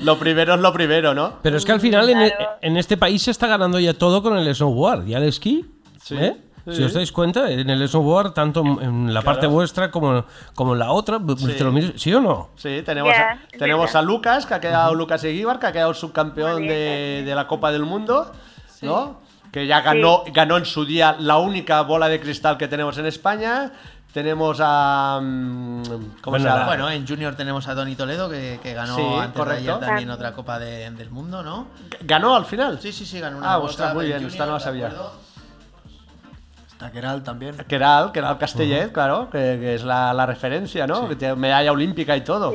[0.02, 1.34] lo primero es lo primero, ¿no?
[1.42, 4.22] Pero es que al final en, e- en este país se está ganando ya todo
[4.22, 5.66] con el snowboard y el esquí.
[6.10, 6.36] ¿eh?
[6.64, 6.72] sí.
[6.74, 9.54] Si os dais cuenta, en el snowboard, tanto en la parte Claro.
[9.54, 11.46] vuestra como, como en la otra, Sí.
[11.56, 12.50] te lo miras- ¿sí o no?
[12.56, 15.94] Sí, tenemos, Ya, a, tenemos a Lucas, que ha quedado Lucas Eguíbar, que ha quedado
[15.94, 18.30] subcampeón de, de la Copa del Mundo,
[18.82, 19.20] ¿no?
[19.52, 23.06] Que ya ganó, ganó en su día la única bola de cristal que tenemos en
[23.06, 23.72] España.
[24.12, 25.20] Tenemos a.
[25.22, 25.82] mm,
[26.20, 26.66] ¿Cómo se llama?
[26.66, 30.10] Bueno, en Junior tenemos a Tony Toledo, que, que ganó Sí, antes de ayer también
[30.10, 31.68] otra Copa de- del Mundo, ¿no?
[32.02, 32.80] ¿Ganó al final?
[32.80, 34.64] Sí, sí, sí, ganó una Ah, ostras, muy en bien, Junior, esta no la de
[34.64, 34.92] sabía.
[36.72, 37.56] Está Keral también.
[37.68, 41.08] Keral, Keral Castellet, claro, que, que es la, la referencia, ¿no?
[41.08, 42.52] Que tiene medalla olímpica y todo.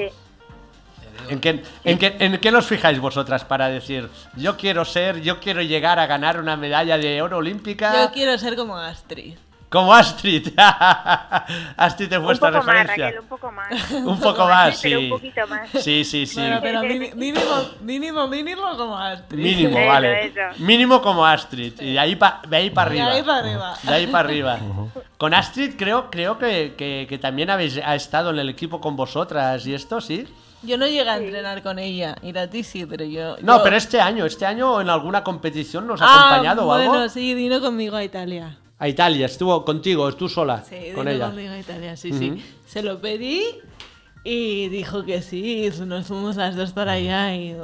[1.30, 5.39] ¿En qué, en, qué, ¿En qué nos fijáis vosotras para decir, yo quiero ser, yo
[5.39, 9.36] quiero llegar a ganar una medalla de oro olímpica Yo quiero ser como Astrid.
[9.70, 10.49] como Astrid?
[11.78, 13.05] Astrid es un vuestra poco más, referencia.
[13.07, 13.91] Raquel, un poco más.
[13.91, 15.03] Un poco más, Pero sí.
[15.05, 15.70] un poquito más.
[15.84, 16.39] Sí, sí, sí.
[16.39, 16.82] Bueno, pero
[17.16, 17.41] mínimo,
[17.82, 19.39] mínimo, mínimo como Astrid.
[19.43, 20.26] Mínimo, Eso, vale.
[20.28, 20.39] eso.
[20.63, 21.74] Mínimo como Astrid.
[21.82, 23.07] Y de ahí para ahí De arriba.
[23.11, 23.74] ahí para arriba.
[23.84, 24.59] De ahí para arriba.
[25.18, 28.95] Con Astrid creo, creo que, que- que también habéis ha estado en el equipo con
[28.95, 30.28] vosotras y esto, ¿sí?
[30.66, 32.16] Yo no llegué a entrenar con ella.
[32.22, 33.38] Ir a ti sí, pero yo.
[33.41, 36.74] No, yo- pero este año, este año en alguna competición nos ha Ah, acompañado o
[36.74, 36.89] algo.
[36.89, 38.57] Bueno, sí, vino conmigo a Italia.
[38.78, 41.28] A Italia, estuvo contigo, tú sola, Sí, con vino ella.
[41.28, 42.43] conmigo a Italia, sí, sí.
[42.66, 43.41] Se lo pedí
[44.24, 45.66] y dijo que sí.
[45.74, 47.55] y Nos fuimos las dos para allá y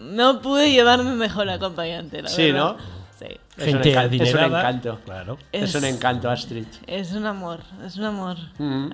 [0.00, 2.76] no pude llevarme mejor acompañante, la Sí, verdad.
[2.78, 2.95] ¿no?
[3.18, 3.24] Sí.
[3.56, 4.60] Es un, Gente encan- es un adinerada.
[4.60, 5.00] encanto.
[5.06, 5.38] Claro.
[5.50, 6.66] Es, un encanto, Astrid.
[6.86, 8.36] Es un amor, es un amor.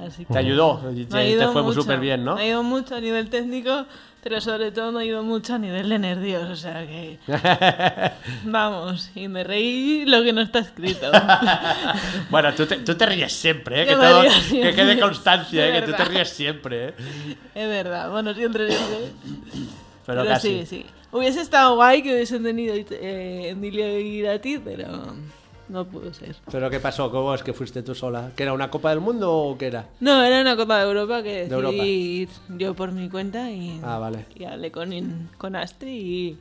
[0.06, 1.04] Así que- Te ayudó, te,
[1.36, 2.36] te fue súper bien, ¿no?
[2.36, 3.84] Me ha ido mucho a nivel técnico,
[4.22, 7.18] pero sobre todo me ha ido mucho a nivel de nervios, o sea que...
[8.44, 11.10] Vamos, y me reí lo que no está escrito.
[12.30, 13.86] bueno, tú te, tú te ríes siempre, ¿eh?
[13.86, 15.80] Que, todo- que quede constancia, ¿eh?
[15.80, 16.94] Que tú te ríes siempre, ¿eh?
[17.56, 18.98] es verdad, bueno, siempre, siempre.
[20.06, 20.60] Pero, Pero, casi.
[20.60, 20.86] sí, sí.
[21.12, 24.88] Hubiese estado guay que hubiesen tenido eh, Emilio y Irati, pero
[25.68, 26.34] no pudo ser.
[26.50, 27.10] ¿Pero qué pasó?
[27.10, 28.30] ¿Cómo es que fuiste tú sola?
[28.34, 29.86] ¿Que era una Copa del Mundo o qué era?
[30.00, 31.84] No, era una Copa de Europa que De decidí Europa.
[31.84, 34.24] ir yo por mi cuenta y, Ah, vale.
[34.34, 36.38] y hablé con, con Astrid y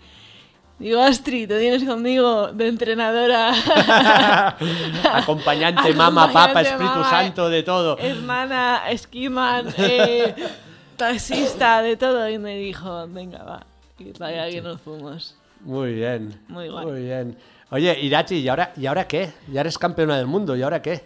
[0.79, 3.51] digo, Astrid, te tienes conmigo de entrenadora.
[5.13, 7.97] Acompañante, mamá, papa, Espíritu Santo, de todo.
[7.97, 10.33] Hermana, esquiman, eh,
[10.95, 12.29] taxista, de todo.
[12.29, 13.65] Y me dijo, venga, va.
[14.01, 15.37] Y vaya que nos fuimos.
[15.61, 16.43] Muy bien.
[16.47, 16.85] Muy guay.
[16.85, 17.37] Muy bien.
[17.69, 19.31] Oye, Irachi, ¿y ahora, ¿y ahora qué?
[19.47, 21.03] Ya eres campeona del mundo, ¿y ahora qué?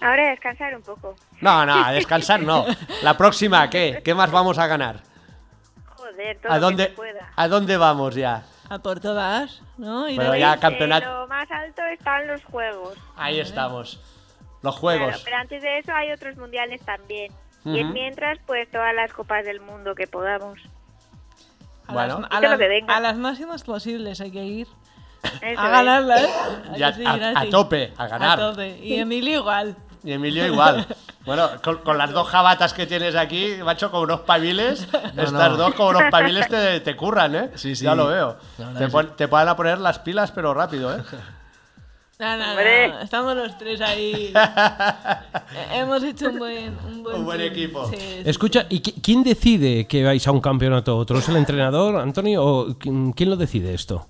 [0.00, 1.14] Ahora descansar un poco.
[1.40, 2.66] No, no, descansar no.
[3.02, 4.00] La próxima, ¿qué?
[4.04, 5.00] ¿Qué más vamos a ganar?
[5.96, 7.32] Joder, todo ¿A lo que dónde, se pueda.
[7.36, 8.44] ¿A dónde vamos ya?
[8.68, 10.08] A por todas, ¿no?
[10.08, 11.06] Y Pero ya Eh, campeonato.
[11.20, 12.96] lo más alto están los juegos.
[13.16, 14.00] Ahí estamos.
[14.62, 15.22] Los Claro, juegos.
[15.24, 17.32] pero antes de eso hay otros mundiales también.
[17.64, 17.78] Y Ujú.
[17.78, 20.58] en mientras, pues todas las copas del mundo que podamos.
[21.86, 22.20] A Bueno.
[22.20, 22.96] las, a, las, que venga.
[22.96, 24.68] a las máximas posibles hay que ir.
[25.40, 26.76] Eso a.
[26.76, 27.46] Ya, que sí, a- Irati?
[27.48, 28.40] a tope, a ganar.
[28.40, 28.78] A tope.
[28.82, 29.76] Y Emilio igual.
[30.04, 30.86] Y Emilio igual.
[31.24, 35.56] Bueno, con, con las dos jabatas que tienes aquí, macho, con unos paviles, estas no.
[35.56, 37.50] dos con unos paviles te, te curran, ¿eh?
[37.54, 37.84] Sí, sí.
[37.84, 38.36] Ya lo veo.
[38.58, 41.00] Verdad Te, pon- te van a poner las pilas, pero rápido, ¿eh?
[42.22, 42.88] No, no, Hombre.
[42.88, 44.32] no, Estamos los tres ahí.
[45.74, 47.52] Hemos hecho un buen, un buen, Un buen team.
[47.52, 47.90] equipo.
[47.90, 48.22] Sí, sí.
[48.24, 51.18] Escucha, ¿y qui- quién decide que vais a un campeonato u otro?
[51.18, 52.44] ¿Es el entrenador, Antonio?
[52.44, 54.06] ¿O quién quién lo decide esto?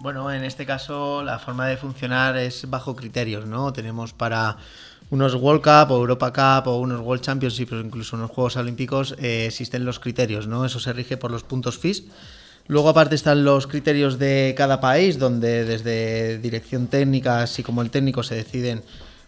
[0.00, 3.72] Bueno, en este caso la forma de funcionar es bajo criterios, ¿no?
[3.72, 4.56] Tenemos para
[5.10, 9.14] unos World Cup o Europa Cup o unos World Championships o incluso unos Juegos Olímpicos
[9.18, 10.64] eh, existen los criterios, ¿no?
[10.64, 12.02] Eso se rige por los puntos FIS.
[12.68, 17.90] Luego aparte están los criterios de cada país, donde desde dirección técnica, así como el
[17.90, 18.82] técnico, se deciden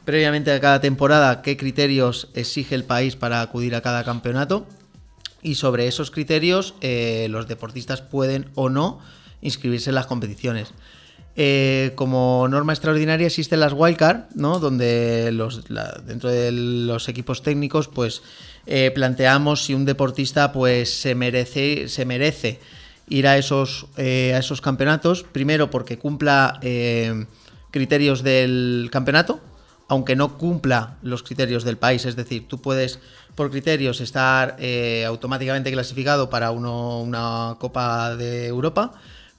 [0.04, 4.66] previamente a cada temporada qué criterios exige el país para acudir a cada campeonato.
[5.42, 9.00] Y sobre esos criterios eh, los deportistas pueden o no
[9.42, 10.72] inscribirse en las competiciones.
[11.36, 14.28] Eh, como norma extraordinaria existen las wildcard.
[14.34, 15.32] Donde
[16.06, 18.22] dentro de los equipos técnicos, pues
[18.66, 22.60] eh, planteamos si un deportista pues se merece, se merece
[23.08, 25.22] ir a esos, eh, a esos campeonatos.
[25.24, 27.26] Primero porque cumpla eh,
[27.70, 29.40] criterios del campeonato,
[29.88, 32.04] aunque no cumpla los criterios del país.
[32.04, 33.00] Es decir, tú puedes,
[33.34, 38.92] por criterios, estar eh, automáticamente clasificado para uno- una Copa de Europa,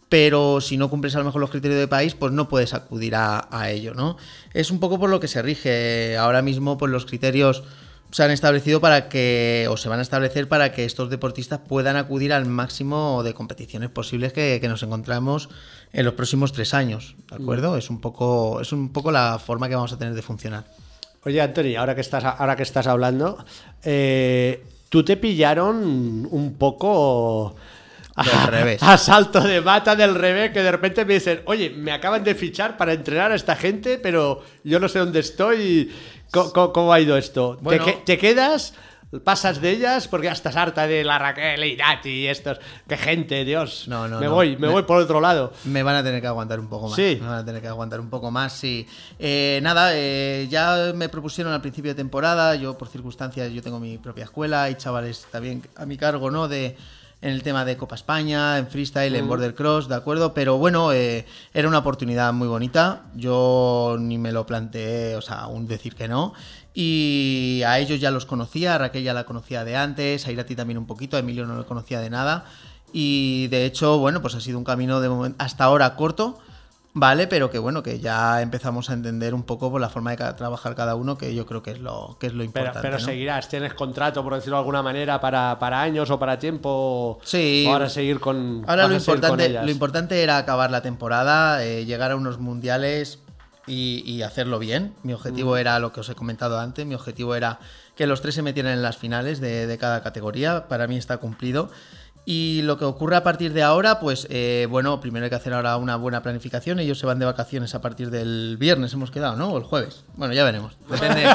[0.08, 3.16] pero si no cumples a lo mejor los criterios del país, pues no puedes acudir
[3.16, 4.18] a, a ello, ¿no?
[4.54, 6.16] Es un poco por lo que se rige.
[6.16, 7.64] Ahora mismo, pues los criterios
[8.12, 11.96] se han establecido para que, o se van a establecer para que estos deportistas puedan
[11.98, 15.50] acudir al máximo de competiciones posibles que, que nos encontramos
[15.92, 17.78] en los próximos tres años, ¿de acuerdo?
[17.78, 20.66] Es un poco, es un poco la forma que vamos a tener de funcionar.
[21.24, 23.44] Oye, Anthony, ahora que estás, ahora que estás hablando,
[23.84, 27.56] eh, ¿tú te pillaron un poco
[28.16, 28.84] Del revés.
[28.84, 32.36] a salto de mata del revés que de repente me dicen, oye, me acaban de
[32.36, 35.92] fichar para entrenar a esta gente, pero yo no sé dónde estoy.
[36.36, 37.56] ¿Cómo, cómo- cómo ha ido esto?
[37.58, 37.86] ¿Te Bueno.
[37.86, 38.74] que- ¿Te, quedas?
[39.24, 40.10] ¿Pasas de ellas?
[40.10, 42.60] Porque ya estás harta de la Raquel, Irati y estos.
[42.88, 43.88] ¡Qué gente, Dios!
[43.88, 44.34] No, no, me no.
[44.34, 45.54] voy, me, Me- voy por otro lado.
[45.64, 46.96] Me van a tener que aguantar un poco más.
[46.98, 47.18] Sí.
[47.22, 48.86] Me van a tener que aguantar un poco más, sí.
[49.18, 53.80] Eh, nada, eh, ya me propusieron al principio de temporada, yo por circunstancias, yo tengo
[53.80, 56.50] mi propia escuela, hay chavales también a mi cargo, ¿no?
[56.50, 56.76] De,
[57.26, 59.28] en el tema de Copa España, en freestyle, en Mm.
[59.28, 60.36] border cross, ¿de acuerdo?
[60.36, 63.06] Pero bueno, eh, era una oportunidad muy bonita.
[63.16, 66.34] Yo ni me lo planteé, o sea, aún decir que no.
[66.76, 70.56] Y a ellos ya los conocía, a Raquel ya la conocía de antes, a Irati
[70.56, 72.46] también un poquito, a Emilio no lo conocía de nada.
[72.94, 76.38] Y de hecho, bueno, pues ha sido un camino de momento, hasta ahora corto,
[76.96, 77.28] ¿vale?
[77.28, 80.74] Pero que bueno, que ya empezamos a entender un poco por la forma de trabajar
[80.74, 82.80] cada uno, que yo creo que es lo, que es lo importante.
[82.82, 83.06] pero ¿no?
[83.06, 87.20] seguirás, tienes contrato, por decirlo de alguna manera, para, para años o para tiempo.
[87.24, 87.66] Sí.
[87.68, 88.64] O ahora seguir con.
[88.68, 93.20] Ahora lo importante, lo importante era acabar la temporada, eh, llegar a unos mundiales
[93.68, 94.94] y, y hacerlo bien.
[95.04, 95.58] Mi objetivo Mm.
[95.58, 97.60] era lo que os he comentado antes, mi objetivo era
[97.96, 100.68] que los tres se metieran en las finales de, de cada categoría.
[100.68, 101.70] Para mí está cumplido.
[102.28, 105.54] Y lo que ocurre a partir de ahora, pues eh, bueno, primero hay que hacer
[105.54, 106.80] ahora una buena planificación.
[106.80, 109.50] Ellos se van de vacaciones a partir del viernes, hemos quedado, ¿no?
[109.50, 110.04] O el jueves.
[110.16, 110.74] Bueno, ya veremos.
[110.90, 111.22] Depende,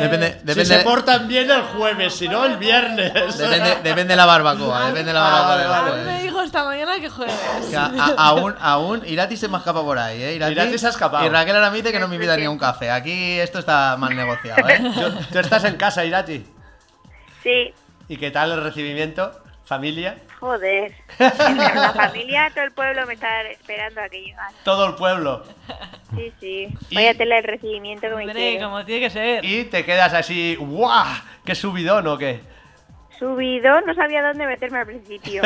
[0.00, 3.12] depende, depende, si se portan bien el jueves, si no el viernes.
[3.36, 4.86] depende, depende de la barbacoa.
[4.86, 5.96] Depende de la barbacoa.
[6.06, 7.34] me dijo esta mañana que jueves.
[7.68, 10.34] Que a- a- aún, aún, Irati se me escapa por ahí, ¿eh?
[10.36, 11.26] Irati se ha escapado.
[11.26, 12.90] Y Raquel ahora me dice que no me invita ni a un café.
[12.90, 14.80] Aquí esto está mal negociado, ¿eh?
[14.94, 16.46] Tú, tú estás en casa, Irati.
[17.42, 17.74] Sí,
[18.08, 19.30] ¿Y qué tal el recibimiento?
[19.68, 20.16] ¿Familia?
[20.40, 20.94] joder.
[21.18, 24.54] La familia, todo el pueblo me está esperando a que llegase.
[24.64, 25.44] Todo el pueblo.
[26.14, 26.68] Sí, sí.
[26.94, 28.70] Vaya tela el recibimiento que me Hombre, hicieron.
[28.70, 29.44] como tiene que ser.
[29.44, 31.04] Y te quedas así, ¡guau!
[31.44, 32.40] ¡Qué subidón o qué!
[33.18, 35.42] Subido, no sabía dónde meterme al principio.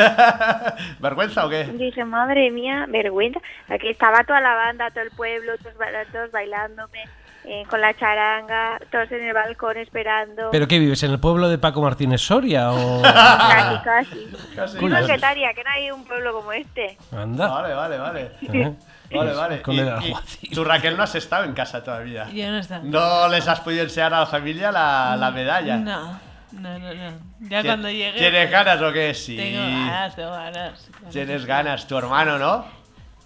[0.99, 1.63] ¿Vergüenza o qué?
[1.65, 3.41] Dije, madre mía, vergüenza.
[3.67, 5.75] Aquí estaba toda la banda, todo el pueblo, todos,
[6.11, 7.03] todos bailándome,
[7.45, 10.49] eh, con la charanga, todos en el balcón esperando.
[10.51, 11.03] ¿Pero qué vives?
[11.03, 12.71] ¿En el pueblo de Paco Martínez Soria?
[12.71, 13.01] O...
[13.03, 14.27] Casi, casi.
[14.55, 14.77] Casi.
[14.79, 16.97] Vivo en Getaria, que no hay un pueblo como este.
[17.11, 17.47] Anda.
[17.47, 18.31] Vale, vale, vale.
[19.13, 19.61] Vale, vale.
[19.67, 19.93] Y- el
[20.41, 22.27] y tú, Raquel, no has estado en casa todavía.
[22.33, 22.79] Ya no está.
[22.79, 25.77] No les has podido enseñar a la familia la, la medalla.
[25.77, 26.19] No,
[26.53, 27.11] no, no, no.
[27.41, 28.17] Ya cuando llegue.
[28.17, 29.13] ¿Tienes ganas o qué?
[29.13, 29.37] Sí.
[29.37, 30.89] Tengo ganas, tengo ganas.
[31.11, 31.85] Tienes ganas.
[31.87, 32.65] Tu hermano, ¿no?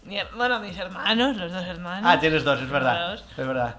[0.04, 2.04] Mi bueno, mis hermanos, los dos hermanos.
[2.06, 3.14] Ah, tienes dos, es verdad.
[3.14, 3.76] Es verdad.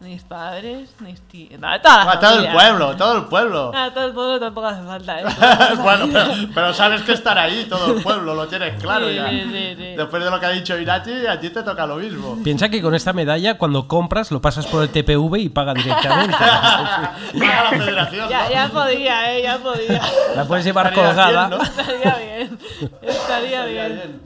[0.00, 1.60] Mis padres, mis tíos.
[1.60, 3.70] No, toda la Ah, todo el pueblo, todo el pueblo.
[3.74, 5.24] Ah, todo el pueblo tampoco hace falta, ¿eh?
[5.82, 9.28] bueno, pero, pero sabes que estar ahí, todo el pueblo, lo tienes claro Sí, ya.
[9.28, 9.84] sí, sí, sí.
[9.98, 12.38] Después de lo que ha dicho Irati, a ti te toca lo mismo.
[12.42, 16.34] Piensa que con esta medalla, cuando compras, lo pasas por el TPV y paga directamente.
[17.38, 18.28] Paga la federación.
[18.30, 18.50] Ya, ¿no?
[18.52, 19.42] ya podía, ¿eh?
[19.42, 20.00] Ya podía.
[20.34, 21.48] La puedes llevar Estaría colgada.
[21.48, 21.62] bien, ¿no?
[21.62, 22.58] Estaría bien.
[23.02, 24.20] Estaría bien.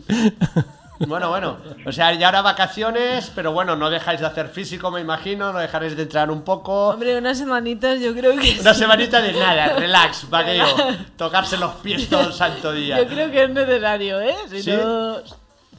[1.07, 1.59] Bueno, bueno.
[1.87, 5.59] O sea, ya ahora vacaciones, pero bueno, no dejáis de hacer físico, me imagino, no
[5.59, 6.91] dejaréis de entrenar un poco.
[6.91, 8.61] Hombre, unas semanitas yo creo que.
[8.61, 8.81] Una sí.
[8.81, 10.67] semanita de nada, relax, vaqueo.
[11.17, 12.99] Tocarse los pies todo el santo día.
[13.03, 14.35] Yo creo que es necesario, ¿eh?
[14.49, 14.71] Si ¿Sí?
[14.73, 15.19] no.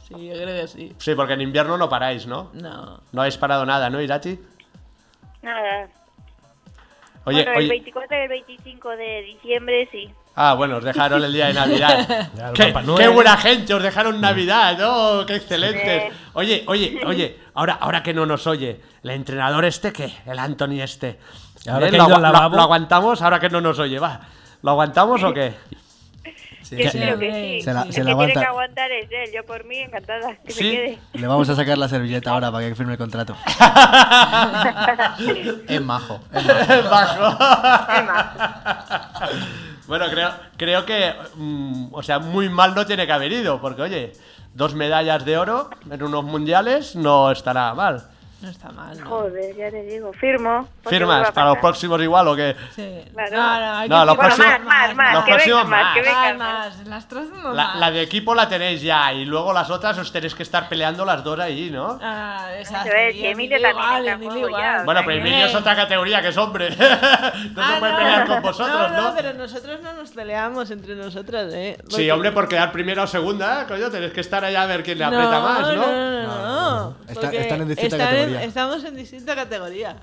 [0.08, 0.94] Sí, yo creo que sí.
[1.00, 2.52] Sí, porque en invierno no paráis, ¿no?
[2.54, 3.02] No.
[3.12, 4.40] No habéis parado nada, ¿no, Irati?
[5.42, 5.90] Nada.
[7.26, 7.70] Oye, bueno, el oye.
[7.70, 10.10] 24 y el 25 de diciembre sí.
[10.38, 12.30] Ah, bueno, os dejaron el día de Navidad.
[12.36, 15.26] Ya, qué, qué buena gente, os dejaron Navidad, ¿no?
[15.26, 16.14] Qué excelentes.
[16.34, 20.14] Oye, oye, oye, ahora, ahora que no nos oye, ¿el entrenador este qué?
[20.26, 21.18] El Anthony este.
[21.70, 21.92] Ahora ¿Eh?
[21.92, 23.98] que ¿Lo, aguantamos ahora que no nos oye?
[23.98, 24.20] Va.
[24.62, 25.54] ¿Lo aguantamos o qué?
[26.66, 26.98] Sí, Yo sí.
[26.98, 27.62] creo que sí.
[27.64, 28.40] Se la- el se que la tiene aguanta.
[28.40, 29.30] que aguantar es él.
[29.36, 30.36] Yo por mí, encantada.
[30.44, 30.64] Que ¿Sí?
[30.64, 30.98] se quede.
[31.14, 33.38] Le vamos a sacar la servilleta ahora para que firme el contrato.
[35.68, 36.20] Es majo.
[36.90, 37.28] Bajo.
[37.94, 38.28] Es más.
[39.88, 43.82] Bueno, creo, creo que, mm, o sea, muy mal no tiene que haber ido, porque
[43.82, 44.14] oye,
[44.54, 48.10] dos medallas de oro en unos mundiales no estará mal.
[48.46, 48.96] No está mal.
[49.00, 49.10] ¿no?
[49.10, 50.14] Joder, ya te digo.
[50.14, 50.68] Firmo.
[50.84, 52.56] porque ¿Firmas para los próximos igual o qué?
[52.76, 53.02] Sí.
[53.12, 53.36] Claro.
[53.36, 55.14] No, no, hay No, que los Bueno, próximos- más, más, más.
[55.16, 56.88] los que venga próximos más, que venga más, más.
[56.88, 57.76] Las tres no La, más.
[57.78, 61.04] la de equipo la tenéis ya y luego las otras os tenéis que estar peleando
[61.06, 61.98] las dos ahí, ¿no?
[62.04, 62.92] Ah, exacto.
[62.96, 64.62] Es, y que Emilio también igual, igual.
[64.62, 64.84] ya.
[64.86, 66.70] Bueno, pero Emilio es otra categoría que es hombre.
[66.76, 66.86] no
[67.64, 69.02] Ah, se puede pelear con vosotros, ¿no?
[69.10, 71.78] No, pero nosotros no nos peleamos entre nosotras, ¿eh?
[71.80, 74.84] Sí, Porque- hombre, por quedar primera o segunda, coño, tenéis que estar allá a ver
[74.84, 75.76] quién le No, aprieta más, ¿no?
[75.76, 76.36] No, no, no.
[76.92, 76.96] no.
[77.10, 78.48] Están en distinta están categoría.
[78.48, 79.96] estamos en distinta categoría.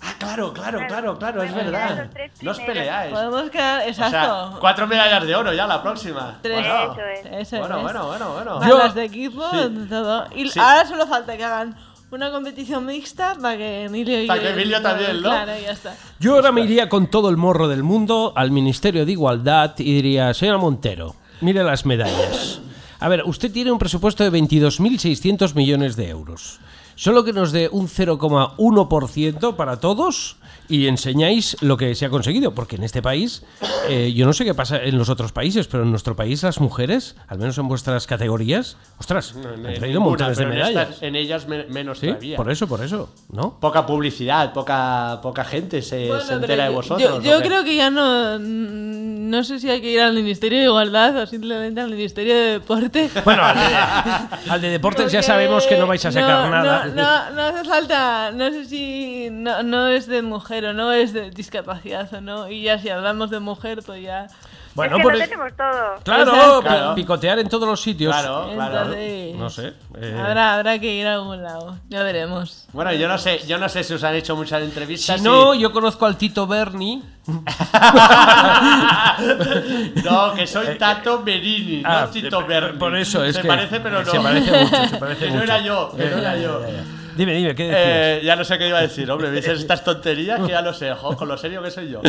[0.00, 2.08] Ah, claro, claro, claro, claro, es verdad.
[2.42, 3.12] No os peleáis.
[3.12, 4.10] Podemos quedar, O exacto.
[4.50, 6.38] sea, cuatro medallas de oro ya la próxima.
[6.40, 6.60] Tres.
[6.60, 7.48] Bueno, Eso es.
[7.48, 7.82] Eso bueno, es.
[7.82, 8.60] bueno, bueno, bueno.
[8.60, 9.86] Más Yo- las de equipo, Sí.
[9.88, 10.26] todo.
[10.36, 10.60] Y Sí.
[10.60, 11.76] ahora solo falta que hagan
[12.12, 15.30] una competición mixta para que Emilio y Para que Emilio también, ¿no?
[15.30, 15.94] Claro, ya está.
[16.20, 19.94] Yo ahora me iría con todo el morro del mundo al Ministerio de Igualdad y
[19.96, 22.60] diría, señora Montero, mire las medallas.
[23.00, 26.60] A ver, usted tiene un presupuesto de 22.600 millones de euros.
[26.98, 30.36] Solo que nos dé un 0,1% para todos
[30.68, 32.54] y enseñáis lo que se ha conseguido.
[32.54, 33.44] Porque en este país,
[33.88, 36.60] eh, yo no sé qué pasa en los otros países, pero en nuestro país las
[36.60, 40.48] mujeres, al menos en vuestras categorías, ostras, No, han en traído ninguna, montones de en
[40.50, 40.88] medallas.
[40.88, 42.36] estas- En, ellas me- menos Sí, todavía.
[42.36, 43.58] por eso, por eso, ¿no?
[43.60, 47.22] Poca publicidad, poca, poca gente se, Bueno, se entera de vosotros.
[47.22, 48.38] Yo, creo que ya no.
[48.40, 52.50] No sé si hay que ir al Ministerio de Igualdad o simplemente al Ministerio de
[52.52, 53.10] Deporte.
[53.24, 56.87] Bueno, al de, al de deportes ya sabemos que no vais a sacar no, nada.
[56.94, 58.30] No, no, hace falta.
[58.32, 59.28] No sé si.
[59.30, 62.48] No, no es de mujer o no es de discapacidad o no.
[62.48, 64.28] Y ya si hablamos de mujer, pues ya.
[64.74, 65.94] Bueno, es que lo el- tenemos todo.
[66.04, 66.62] Claro,
[66.94, 68.14] pi- picotear en todos los sitios.
[68.14, 68.94] Claro, claro.
[69.36, 69.72] No sé.
[70.00, 71.76] eh, habrá, habrá que ir a algún lado.
[71.88, 72.66] Ya veremos.
[72.72, 75.18] Bueno, yo no sé, yo no sé si os han hecho muchas entrevistas.
[75.18, 77.02] si no, y- yo conozco al Tito Berni.
[80.04, 82.78] no, que soy Tato Merini, Ah, no Tito eh, Berni.
[82.78, 84.10] por eso, es se que parece, pero no.
[84.10, 85.44] se parece mucho, se parece que no mucho.
[85.44, 86.60] era yo, que Eh, no era ya, yo.
[86.62, 86.84] ya, ya.
[87.18, 87.82] Dime, dime, ¿qué decías?
[87.84, 89.28] Eh, ya no sé qué iba a decir, hombre.
[89.28, 92.00] Me dices estas tonterías que ya lo sé, jo, con lo serio que soy yo.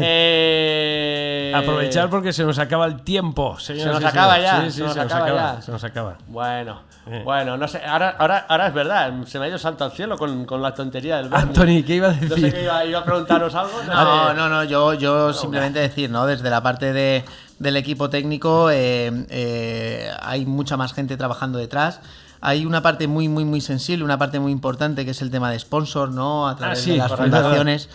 [0.00, 3.58] Eh, Aprovechar porque se nos acaba el tiempo.
[3.58, 4.62] Se nos acaba ya.
[4.64, 5.62] Sí, sí, se nos acaba.
[5.62, 6.18] Se nos acaba.
[6.26, 7.22] Bueno, Eh.
[7.24, 7.80] bueno, no sé.
[7.86, 10.74] Ahora, ahora, ahora es verdad, se me ha ido santo al cielo con, con la
[10.74, 11.48] tontería del Bernie.
[11.48, 12.52] Anthony, ¿qué iba a No sé decir?
[12.52, 13.72] qué iba, iba a preguntaros algo.
[13.86, 14.34] No, sé.
[14.34, 16.26] no, no, yo, yo simplemente decir, ¿no?
[16.26, 17.24] Desde la parte de,
[17.58, 22.00] del equipo técnico eh, eh, hay mucha más gente trabajando detrás.
[22.40, 25.50] Hay una parte muy, muy, muy sensible, una parte muy importante que es el tema
[25.50, 26.48] de sponsor, ¿no?
[26.48, 27.88] A través Ah, sí, de las fundaciones.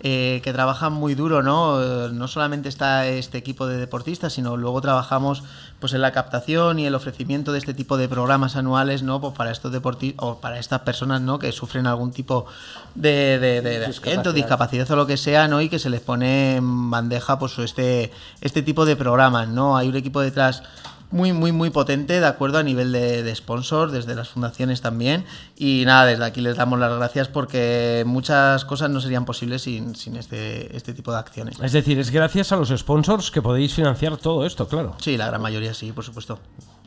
[0.00, 1.82] eh, que trabajan muy duro, ¿no?
[1.82, 5.42] Eh, No solamente está este equipo de deportistas, sino luego trabajamos
[5.80, 9.20] pues en la captación y el ofrecimiento de este tipo de programas anuales, ¿no?
[9.20, 11.40] Pues para estos deportistas o para estas personas, ¿no?
[11.40, 12.46] Que sufren algún tipo
[12.94, 13.86] de, de, de-
[14.28, 15.60] o discapacidad o lo que sea, ¿no?
[15.60, 19.76] Y que se les pone en bandeja, pues este, este tipo de programas, ¿no?
[19.76, 20.62] Hay un equipo detrás
[21.10, 25.24] muy, muy, muy potente, de acuerdo, a nivel de, de sponsor, desde las fundaciones también.
[25.56, 29.94] Y nada, desde aquí les damos las gracias porque muchas cosas no serían posibles sin,
[29.96, 31.58] sin este, este tipo de acciones.
[31.62, 34.96] Es decir, es gracias a los sponsors que podéis financiar todo esto, claro.
[34.98, 36.38] Sí, la gran mayoría sí, por supuesto.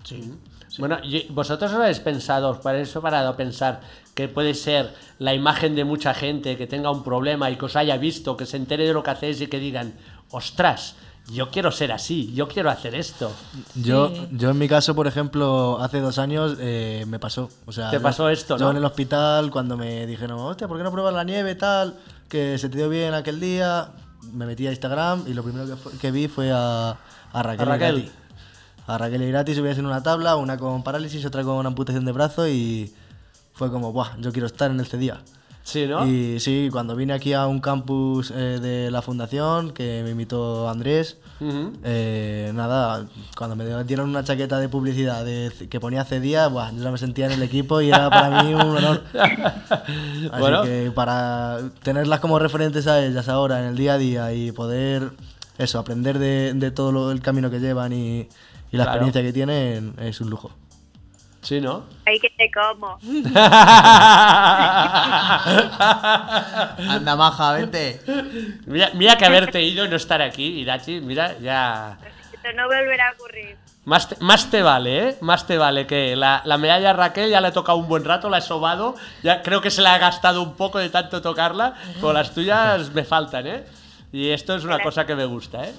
[0.04, 0.34] Sí.
[0.78, 3.82] Bueno, y vosotros os habéis pensado, para eso parado a pensar
[4.16, 7.76] que puede ser la imagen de mucha gente que tenga un problema y que os
[7.76, 9.94] haya visto, que se entere de lo que hacéis y que digan,
[10.30, 10.96] ostras,
[11.30, 13.32] yo quiero ser así, yo quiero hacer esto.
[13.76, 17.50] Yo, yo en mi caso, por ejemplo, hace dos años eh, me pasó.
[17.66, 18.72] O sea, Te yo- pasó esto, yo ¿no?
[18.72, 21.96] en el hospital, cuando me dijeron, hostia, ¿por qué no pruebas la nieve tal?
[22.28, 23.92] Que se te dio bien aquel día.
[24.34, 26.98] Me metí a Instagram y lo primero que, fue- que vi fue a,
[27.32, 27.68] a Raquel.
[27.68, 27.98] A Raquel.
[28.00, 28.12] Irati.
[28.88, 32.48] A Raquel Irati subías en una tabla, una con parálisis, otra con amputación de brazo
[32.48, 32.94] y
[33.54, 34.18] fue como, ¡buah!
[34.20, 35.22] Yo quiero estar en este día.
[35.64, 36.08] Sí, ¿no?
[36.08, 40.68] Y sí, cuando vine aquí a un campus eh, de la fundación, que me invitó
[40.70, 41.18] Andrés,
[41.84, 43.06] eh, nada,
[43.38, 46.92] cuando me dieron una chaqueta de publicidad de, que ponía hace días, buah, yo ya
[46.92, 49.04] me sentía en el equipo y era para mí un honor.
[49.14, 50.64] Así Bueno.
[50.64, 55.12] que para tenerlas como referentes a ellas ahora en el día a día y poder
[55.58, 58.20] eso, aprender de, de todo lo- el camino que llevan y,
[58.72, 58.90] y la Claro.
[59.06, 60.52] experiencia que tienen es un lujo.
[61.42, 61.86] Sí, ¿no?
[62.06, 63.00] Ahí que te como.
[66.90, 68.00] Anda, maja, vente.
[68.66, 71.98] Mira, mira que haberte ido y no estar aquí, Irachi, mira, ya...
[72.32, 73.58] Esto no volverá a ocurrir.
[73.86, 75.18] Más te, más te vale, ¿eh?
[75.22, 78.06] Más te vale que la, la medalla a Raquel ya le ha tocado un buen
[78.06, 81.24] rato, la he sobado, ya creo que se la ha gastado un poco de tanto
[81.24, 83.64] tocarla, pero las tuyas me faltan, ¿eh?
[84.12, 85.74] Y esto es una cosa que me gusta, ¿eh?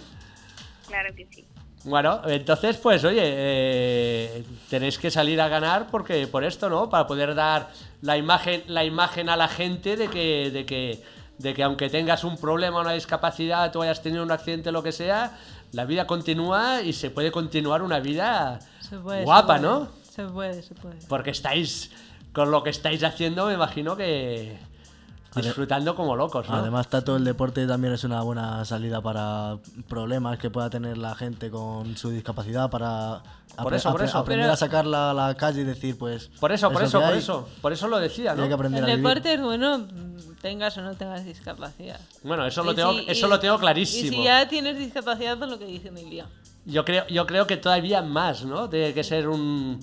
[0.89, 1.42] Claro que sí.
[1.85, 6.89] Bueno, entonces, pues, oye, eh, tenéis que salir a ganar porque por esto, ¿no?
[6.89, 7.71] Para poder dar
[8.03, 11.03] la imagen, la imagen a la gente de que, de que,
[11.39, 14.93] de que aunque tengas un problema, una discapacidad, tú hayas tenido un accidente, lo que
[14.93, 15.37] sea,
[15.73, 19.63] la vida continúa y se puede continuar una vida Se puede, guapa, se.
[19.63, 19.89] ¿no?
[20.09, 20.99] Se puede, se puede.
[21.09, 21.91] Porque estáis,
[22.33, 24.57] con lo que estáis haciendo, me imagino que
[25.41, 26.57] disfrutando como locos, ¿no?
[26.57, 29.57] Además, todo el deporte también es una buena salida para
[29.89, 33.23] problemas que pueda tener la gente con su discapacidad, para
[33.63, 34.19] Por eso, por eso.
[34.19, 36.31] aprender a sacarla a la calle y decir, pues.
[36.41, 38.43] Por eso, por es eso, por eso, por eso lo decía, Y ¿no?
[38.43, 39.07] hay que aprender El a vivir.
[39.09, 39.87] deporte es bueno,
[40.41, 42.01] tengas o no tengas discapacidad.
[42.23, 44.11] Bueno, eso lo Y tengo, eso y- lo tengo Y clarísimo.
[44.11, 46.27] si ya tienes discapacidad, pues lo que dice Emilia.
[46.65, 48.69] Yo creo, yo creo que todavía más, ¿no?
[48.69, 49.81] Tiene que ser un,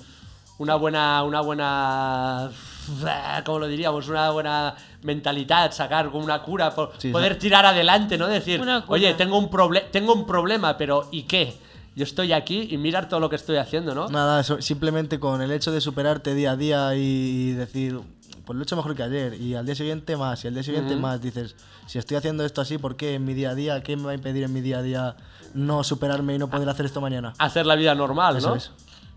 [0.59, 2.49] una buena, una buena,
[3.45, 4.07] ¿cómo lo diríamos?
[4.07, 7.39] Una buena mentalidad, sacar como una cura, Sí, poder sí.
[7.41, 8.27] tirar adelante, ¿no?
[8.27, 9.49] Decir, oye, tengo un,
[9.91, 11.55] tengo un problema, pero ¿y qué?
[11.95, 14.07] Yo estoy aquí y mirar todo lo que estoy haciendo, ¿no?
[14.09, 17.99] Nada, eso- simplemente con el hecho de superarte día a día y decir,
[18.45, 20.63] pues lo he hecho mejor que ayer, y al día siguiente más, y al día
[20.63, 21.01] siguiente Ujú.
[21.01, 21.55] más, dices,
[21.87, 23.81] si estoy haciendo esto así, ¿por qué en mi día a día?
[23.83, 25.15] ¿Qué me va a impedir en mi día a día
[25.53, 27.33] no superarme y no poder hacer esto mañana?
[27.37, 28.55] Hacer la vida normal, Eso ¿no?
[28.55, 28.71] es.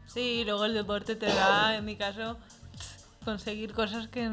[0.06, 2.36] Sí, y luego el deporte te da, en mi caso,
[3.24, 4.30] conseguir cosas que,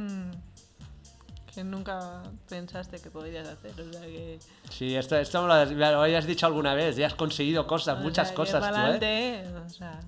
[1.53, 3.71] que nunca pensaste que podrías hacer.
[3.79, 4.39] O sea que.
[4.69, 7.65] Sí, esto, esto me lo, has- me lo habías dicho alguna vez, ya has conseguido
[7.67, 8.71] cosas, o muchas sea, cosas tú, ¿eh?
[8.71, 9.99] pa'lante, o sea,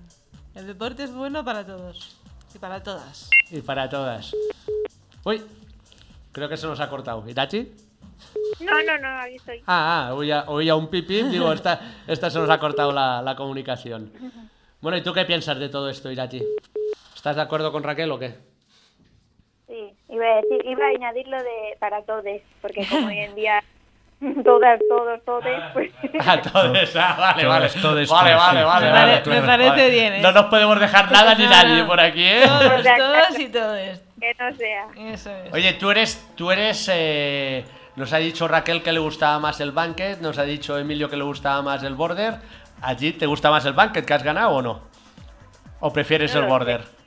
[0.54, 2.16] el deporte es bueno para todos
[2.54, 3.28] y para todas.
[3.50, 4.34] Y para todas.
[5.24, 5.42] Uy,
[6.32, 7.28] creo que se nos ha cortado.
[7.28, 7.72] ¿Itachi?
[8.60, 9.58] No, no, no, aquí estoy.
[9.66, 13.34] Ah, ah, oía, oía un pipí, digo, esta, esta se nos ha cortado la, la
[13.34, 14.12] comunicación.
[14.80, 16.42] Bueno, ¿y tú qué piensas de todo esto, Irachi?
[17.14, 18.38] ¿Estás de acuerdo con Raquel o qué?
[19.72, 22.24] Sí, iba a, decir, iba a añadir lo de para todos,
[22.60, 23.64] porque como hoy en día
[24.44, 25.90] todas, todos, todes, pues...
[26.26, 27.68] Ah, todos, ah, vale, vale.
[27.70, 29.90] Todos, todos, vale, todos, vale, vale, Me vale, me parece vale.
[29.90, 30.20] bien, ¿eh?
[30.20, 32.42] No nos podemos dejar nada ni nadie por aquí, ¿eh?
[32.44, 34.00] Todos, todas y todos.
[34.20, 34.88] que no sea.
[35.10, 35.54] Eso es.
[35.54, 37.64] Oye, tú eres, tú eres, eh,
[37.96, 41.16] nos ha dicho Raquel que le gustaba más el banquet, nos ha dicho Emilio que
[41.16, 42.34] le gustaba más el border.
[42.82, 44.82] ¿Allí te gusta más el banquet que has ganado o no?
[45.80, 47.01] ¿O prefieres No el border?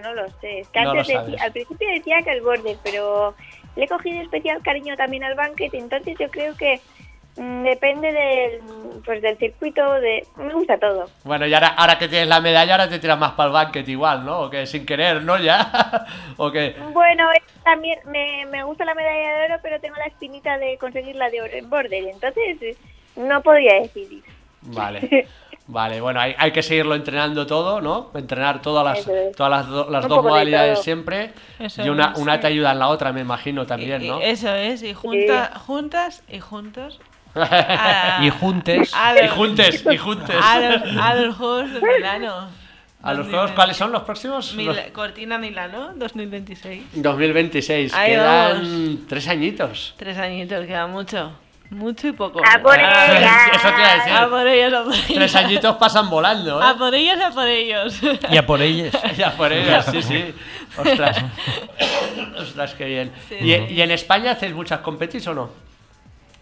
[0.00, 0.60] No lo sé.
[0.60, 3.34] Es que No antes decía- al principio decía que el border, pero
[3.76, 6.80] le he cogido especial cariño también al banquet, entonces yo creo que
[7.36, 8.60] mm, depende del,
[9.04, 11.10] pues, del circuito, de me gusta todo.
[11.24, 13.88] Bueno, y ahora, ahora que tienes la medalla, ahora te tiras más para el banquet
[13.88, 14.42] igual, ¿no?
[14.42, 15.36] O que sin querer, ¿no?
[15.38, 16.06] Ya.
[16.36, 16.76] o que.
[16.92, 17.28] Bueno,
[17.64, 21.28] también me, me gusta la medalla de oro, pero tengo la espinita de conseguir la
[21.30, 22.76] de oro en border, entonces
[23.16, 24.22] no podría decidir.
[24.62, 25.26] Vale.
[25.66, 28.10] Vale, bueno, hay, hay que seguirlo entrenando todo, ¿no?
[28.14, 29.34] Entrenar todas las, es.
[29.34, 31.32] todas las, do- las dos modalidades siempre.
[31.58, 32.40] Eso y una, es, una sí.
[32.42, 34.20] te ayuda en la otra, me imagino también, ¿no?
[34.20, 37.00] Eso es, y junta, juntas y juntos.
[37.34, 38.92] a- Y juntes.
[38.92, 40.36] los- Y juntes, y juntes.
[40.42, 42.48] A los, a los Juegos de Milano.
[43.02, 44.54] ¿A los juegos cuáles son los próximos?
[44.54, 46.84] Mil- Los- Cortina Milano 2026.
[47.02, 47.92] 2026.
[47.94, 49.94] Ahí Quedan tres añitos.
[49.98, 51.32] Tres añitos, queda mucho.
[51.70, 52.40] Mucho y poco.
[52.44, 53.32] ¡A por Ah, ellas!
[53.54, 54.12] Eso te iba a decir.
[54.12, 55.06] A por ellos, a por ellos.
[55.14, 56.64] Tres añitos pasan volando, ¿eh?
[56.64, 58.00] A por ellos, a por ellos.
[58.30, 58.94] Y a por ellos.
[59.16, 60.34] Ya por ellas, sí, sí.
[60.78, 61.24] Ostras.
[62.38, 63.12] Ostras, qué bien.
[63.28, 65.50] Sí, ¿Y, y en España hacéis muchas competis o no?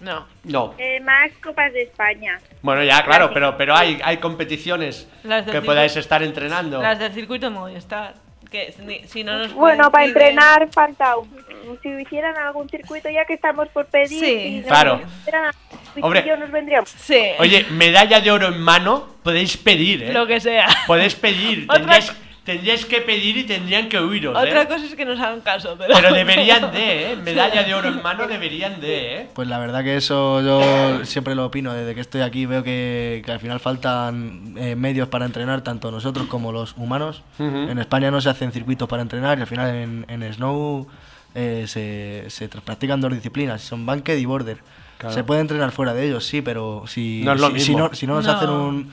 [0.01, 0.27] No.
[0.45, 0.75] No.
[0.79, 2.39] Eh, más Copas de España.
[2.61, 6.83] Bueno, ya, claro, pero, pero hay, hay competiciones que circuito- podáis estar entrenando.
[6.83, 8.15] Las del circuito Movistar.
[8.53, 13.25] Que si, si no nos Bueno, para entrenar falta un- si hicieran algún circuito ya
[13.25, 14.59] que estamos por pedir Sí.
[14.59, 15.01] nos Claro.
[15.23, 15.53] hicieran
[15.95, 16.37] circuitillo, Hombre.
[16.37, 16.91] nos vendríamos.
[16.91, 17.21] Sí.
[17.39, 20.13] Oye, medalla de oro en mano, podéis pedir, ¿eh?
[20.13, 20.69] Lo que sea.
[20.87, 21.65] Podéis pedir.
[21.69, 22.13] Otra- Tendríais,
[22.45, 24.49] tendríais que pedir y tendrían que huiros, ¿eh?
[24.49, 25.95] Otra cosa es que nos hagan caso, pero...
[25.95, 27.17] Pero deberían de, ¿eh?
[27.25, 29.29] Medalla de oro en mano deberían de, ¿eh?
[29.35, 31.73] Pues la verdad que eso yo siempre lo opino.
[31.73, 35.91] Desde que estoy aquí veo que, que al final faltan eh, medios para entrenar, tanto
[35.91, 37.23] nosotros como los humanos.
[37.39, 40.87] En España no se hacen circuitos para entrenar y al final en, en Snow
[41.35, 44.59] eh, se, se practican dos disciplinas, son banquet y border.
[44.99, 45.15] Claro.
[45.15, 48.07] Se puede entrenar fuera de ellos, sí, pero si No es lo si, no, si
[48.07, 48.33] no nos No.
[48.33, 48.93] hacen un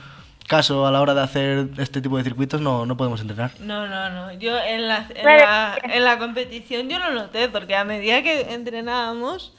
[0.50, 3.52] caso a la hora de hacer este tipo de circuitos, no, no podemos entrenar.
[3.60, 4.32] No, no, no.
[4.32, 8.52] Yo en la, en, la, en la competición yo lo noté, porque a medida que
[8.52, 9.54] entrenábamos,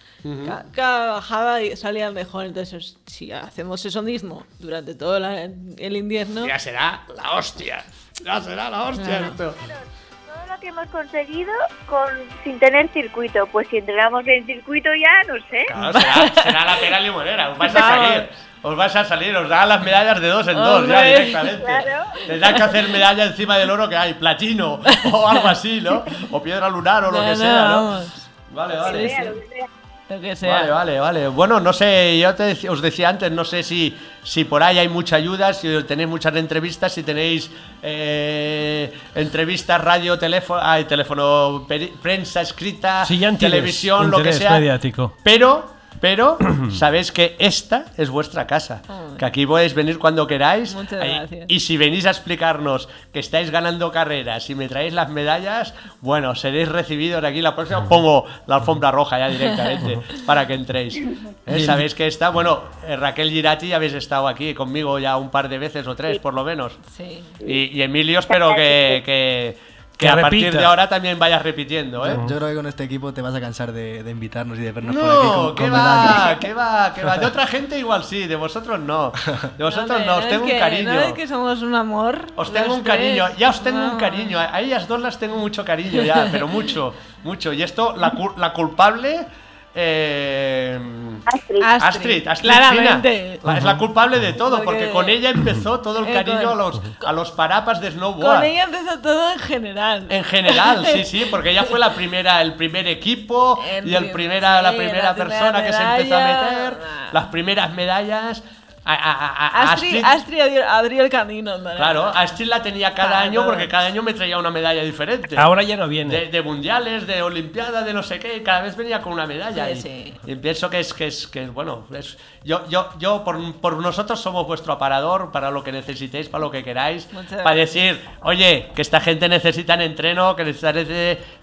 [0.46, 2.46] ca- cada bajada y salía mejor.
[2.46, 6.46] Entonces, si hacemos eso mismo durante todo la- el invierno...
[6.46, 7.84] Ya será la hostia.
[8.22, 9.26] Ya será la hostia Claro.
[9.28, 9.56] esto.
[9.56, 11.54] Todo lo que hemos conseguido
[11.88, 12.10] con
[12.44, 15.66] sin tener circuito, pues si entrenamos en circuito ya, no sé.
[15.68, 17.50] Claro, será, será la pera limonera.
[17.54, 18.08] Vais a Vamos.
[18.10, 18.30] salir.
[18.64, 19.36] Os vais a salir.
[19.36, 21.64] Os dan las medallas de dos en dos ya directamente.
[21.64, 22.03] Claro.
[22.28, 24.14] Tendrán que hacer medalla encima del oro que hay.
[24.14, 24.80] Platino
[25.12, 26.03] o algo así, ¿no?
[26.32, 27.76] O piedra lunar o lo No, que no, sea, ¿no?
[27.86, 28.05] vamos.
[28.51, 29.01] Vale, Lo vale.
[29.03, 29.68] que sea, lo que sea.
[30.09, 30.53] Lo que sea.
[30.53, 31.28] Vale, vale, vale.
[31.30, 34.89] Bueno, no sé, yo te os decía antes, no sé si, si por ahí hay
[34.89, 37.49] mucha ayuda, si tenéis muchas entrevistas, si tenéis
[37.82, 41.66] eh, entrevistas, radio, teléfono, hay teléfono,
[42.01, 43.05] prensa escrita,
[43.39, 44.51] televisión, lo que sea.
[44.51, 45.16] mediático.
[45.24, 45.66] Pero,
[46.02, 46.38] pero,
[46.72, 48.82] sabéis que esta es vuestra casa.
[49.18, 50.74] Que aquí podéis venir cuando queráis.
[50.74, 51.45] Muchas gracias.
[51.47, 56.34] Y si venís a explicarnos que estáis ganando carreras y me traéis las medallas, bueno,
[56.36, 57.41] seréis recibidos aquí.
[57.41, 60.97] La próxima pongo la alfombra roja ya directamente para que entréis.
[61.45, 61.60] ¿Eh?
[61.60, 65.49] Sabéis que está, bueno, eh, Raquel Girati ya habéis estado aquí conmigo ya un par
[65.49, 66.80] de veces o tres, por lo menos.
[66.97, 67.22] Sí.
[67.45, 69.56] Y, y Emilio, espero que, que,
[70.02, 70.60] que a partir repita.
[70.60, 72.18] de ahora también vayas repitiendo, ¿eh?
[72.28, 74.72] Yo creo que con este equipo te vas a cansar de, de invitarnos y de
[74.72, 76.38] vernos por aquí No, con, ¿qué con va?
[76.39, 76.93] ¿Qué va?
[76.93, 77.18] ¿Qué va?
[77.18, 79.12] De otra gente igual sí, de vosotros no.
[79.58, 80.93] De vosotros Hombre, no, os es tengo un que- cariño.
[80.93, 82.28] No es que somos un amor.
[82.36, 84.39] Os tengo un cariño, ya os tengo un cariño.
[84.39, 86.93] A ellas dos las tengo mucho cariño ya, pero mucho,
[87.24, 87.54] mucho.
[87.54, 89.28] Y esto, la, la culpable.
[89.74, 90.80] Eh,
[91.26, 91.63] Astrid.
[91.63, 93.39] Astrid, Astrid claramente.
[93.43, 96.49] La- es la culpable de todo, porque, Porque- con ella empezó todo el Eh, cariño
[96.51, 98.36] a los, a los parapas de snowboard.
[98.38, 100.05] Con ella empezó todo en general.
[100.09, 104.03] En general, sí, sí, porque ella fue la primera, el primer equipo El y el
[104.05, 106.78] prim- primera, la primera la primera persona que se empezó a meter,
[107.13, 108.43] las primeras medallas.
[108.84, 111.56] A, a- a- a- Astrid, Astrid- Astrid abrió, abrió el camino.
[111.60, 111.76] ¿no?
[111.76, 115.38] Claro, Astrid la tenía cada año porque cada año me traía una medalla diferente.
[115.38, 116.12] Ahora ya no viene.
[116.16, 119.68] De, de mundiales, de olimpiadas, de no sé qué, cada vez venía con una medalla.
[119.68, 120.14] Sí, y, sí.
[120.26, 123.78] y pienso que es, que es, que es, bueno, es, yo, yo, yo por, por
[123.78, 127.74] nosotros somos vuestro aparador para lo que necesitéis, para lo que queráis, Muchas para gracias.
[127.98, 130.88] decir, oye, que esta gente necesitan entreno, que necesitan,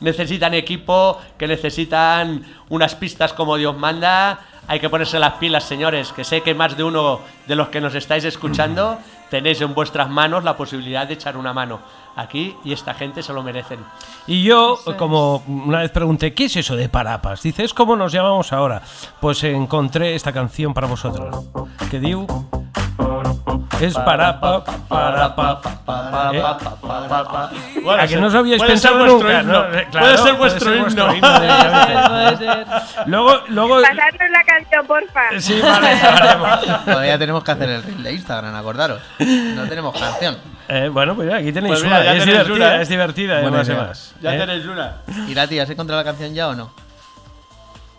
[0.00, 4.40] necesitan equipo, que necesitan unas pistas como Dios manda.
[4.68, 7.80] Hay que ponerse las pilas, señores, que sé que más de uno de los que
[7.80, 8.98] nos estáis escuchando
[9.30, 11.80] tenéis en vuestras manos la posibilidad de echar una mano
[12.16, 13.80] aquí y esta gente se lo merecen.
[14.26, 17.42] Y yo, como una vez pregunté, ¿qué es eso de parapas?
[17.42, 18.82] Dice, es como nos llamamos ahora.
[19.20, 21.46] Pues encontré esta canción para vosotros.
[21.90, 22.26] Que diu...
[23.80, 26.42] Es para pa, para pa, para, eh.
[27.82, 29.40] Bueno, ¿A que no os habíais puede ser pensado vuestro nunca?
[29.40, 29.52] himno.
[29.52, 29.78] ¿no?
[29.78, 31.12] Eh, claro, puede ser vuestro himno.
[31.12, 32.08] directamente.
[32.08, 32.66] Puede ser.
[33.06, 35.40] Luego, luego, Pasadnos la canción, porfa.
[35.40, 35.88] sí, vale.
[36.84, 39.00] Todavía tenemos que hacer el reel de Instagram, acordaros.
[39.18, 40.36] No tenemos canción.
[40.68, 42.04] Eh, bueno, pues aquí tenéis Pues mira, una.
[42.04, 42.82] ya Es tenéis divertida, una, ¿eh?
[42.82, 44.14] es divertida, Buena además.
[44.20, 44.38] Ya ¿eh?
[44.38, 44.92] tenéis una.
[45.28, 46.70] ¿Y Lati, has encontrado la canción ya o no?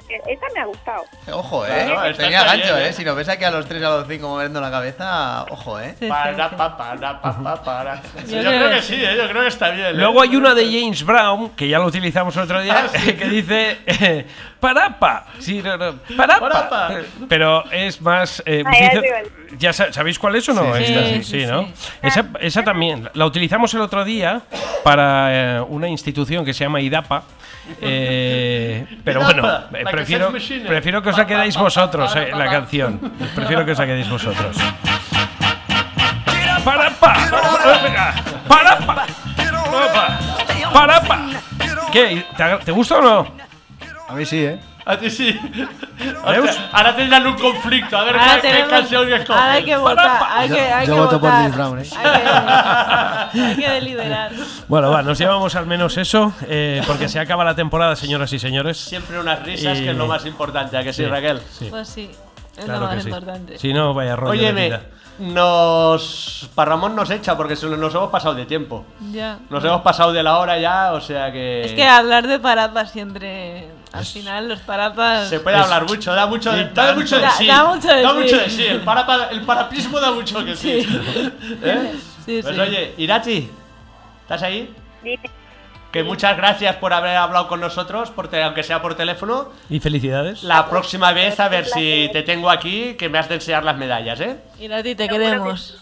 [0.10, 1.03] Esta me ha gustado.
[1.32, 1.84] Ojo, eh.
[1.86, 2.89] Claro, Tenía está gancho, bien, eh.
[2.89, 2.93] eh.
[2.93, 5.95] Si nos ves aquí a los 3 a los 5 moviendo la cabeza, ojo, eh.
[5.99, 6.55] Sí, Para, sí.
[6.57, 8.01] pa, para, pa, pa, para.
[8.26, 9.88] Sí, Yo Yo, creo que sí, eh, yo creo que está bien.
[9.88, 9.93] eh.
[9.93, 13.14] Luego hay una de James Brown, que ya lo utilizamos el otro día, Ah, sí.
[13.14, 14.26] que dice eh,
[14.60, 15.26] parapa.
[15.39, 16.39] Sí, no, no, parapa.
[16.49, 16.91] Parapa.
[17.28, 18.41] Pero es más.
[18.45, 20.76] eh, Ah, ya dice- ya sa- ¿Sabéis cuál es o no?
[20.76, 21.66] Sí, Esta, sí, sí, sí, ¿no?
[21.66, 21.74] sí.
[22.01, 23.10] Esa, esa también.
[23.14, 24.41] La utilizamos el otro día
[24.84, 27.24] para eh, una institución que se llama IDAPA.
[27.82, 30.32] eh, pero bueno, eh, prefiero,
[30.68, 33.00] prefiero que os la quedéis vosotros, eh, la canción.
[33.36, 34.58] Prefiero que os la quedéis vosotros.
[36.64, 37.14] ¡Parapa!
[38.47, 39.06] ¡Parapa!
[39.72, 40.20] ¡Parapa!
[40.74, 41.20] ¡Parapa!
[41.91, 42.26] ¿Qué?
[42.36, 43.28] ¿Te, ¿Te gusta o no?
[44.08, 44.60] A mí sí, ¿eh?
[44.86, 45.38] A ti sí.
[46.25, 46.57] ¿Veus?
[46.71, 47.97] Ahora tendrán un conflicto.
[47.97, 49.41] A ver Ahora qué, qué tenemos- canción que escogen.
[49.41, 50.21] ahora hay que votar.
[50.32, 51.41] Hay que, hay Yo que voto por votar.
[51.41, 51.89] James Brown, ¿eh?
[51.97, 54.32] Hay que, hay que deliberar.
[54.67, 58.39] Bueno, va, nos llevamos al menos eso, eh, porque se acaba la temporada, señoras y
[58.39, 58.77] señores.
[58.77, 60.77] Siempre unas risas, Y- que es lo más importante.
[60.77, 61.09] ¿A que sí, Sí.
[61.09, 61.41] Raquel?
[61.51, 61.67] Sí.
[61.69, 62.09] Pues sí,
[62.57, 63.09] es Claro lo que más sí.
[63.09, 63.57] importante.
[63.59, 64.82] Si no, vaya rollo de Óyeme, vida.
[65.20, 66.49] Nos.
[66.55, 68.86] Parramón nos echa porque se- nos hemos pasado de tiempo.
[69.11, 69.39] Ya.
[69.49, 71.63] Nos hemos pasado de la hora ya, o sea que.
[71.65, 73.67] Es que hablar de parapas siempre.
[73.91, 75.28] Al final, los parapas.
[75.30, 77.47] Se puede hablar mucho, da mucho de, da mucho de Da- sí.
[77.47, 78.15] da mucho de Da sí.
[78.15, 78.63] mucho de sí.
[78.65, 80.70] El, parapa- el parapismo da mucho que sí.
[81.63, 81.93] ¿Eh?
[82.26, 82.61] Sí, Pues sí.
[82.61, 83.49] oye, Irachi,
[84.22, 84.74] ¿estás ahí?
[85.03, 85.24] Dime.
[85.92, 89.50] Que muchas gracias por haber hablado con nosotros, por te- aunque sea por teléfono.
[89.70, 90.44] Y felicidades.
[90.44, 93.76] La próxima vez, a ver si te tengo aquí, que me has de enseñar las
[93.76, 94.38] medallas, ¿eh?
[94.60, 95.78] Y a ti te queremos.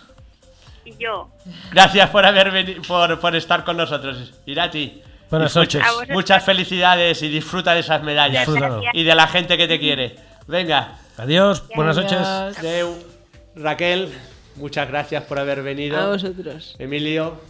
[0.86, 1.30] Y yo.
[1.72, 5.02] Gracias por haber veni- por, por estar con nosotros, Irati.
[5.30, 5.84] Buenas noches.
[6.10, 8.46] Muchas felicidades y disfruta de esas medallas.
[8.48, 8.82] Disfrútalo.
[8.94, 10.16] Y de la gente que te quiere.
[10.48, 10.94] Venga.
[11.18, 12.14] Adiós, buenas Adiós.
[12.14, 12.62] noches.
[12.62, 12.96] Deu.
[13.56, 14.14] Raquel,
[14.56, 16.00] muchas gracias por haber venido.
[16.00, 16.78] A vosotros.
[16.80, 17.42] Emilio,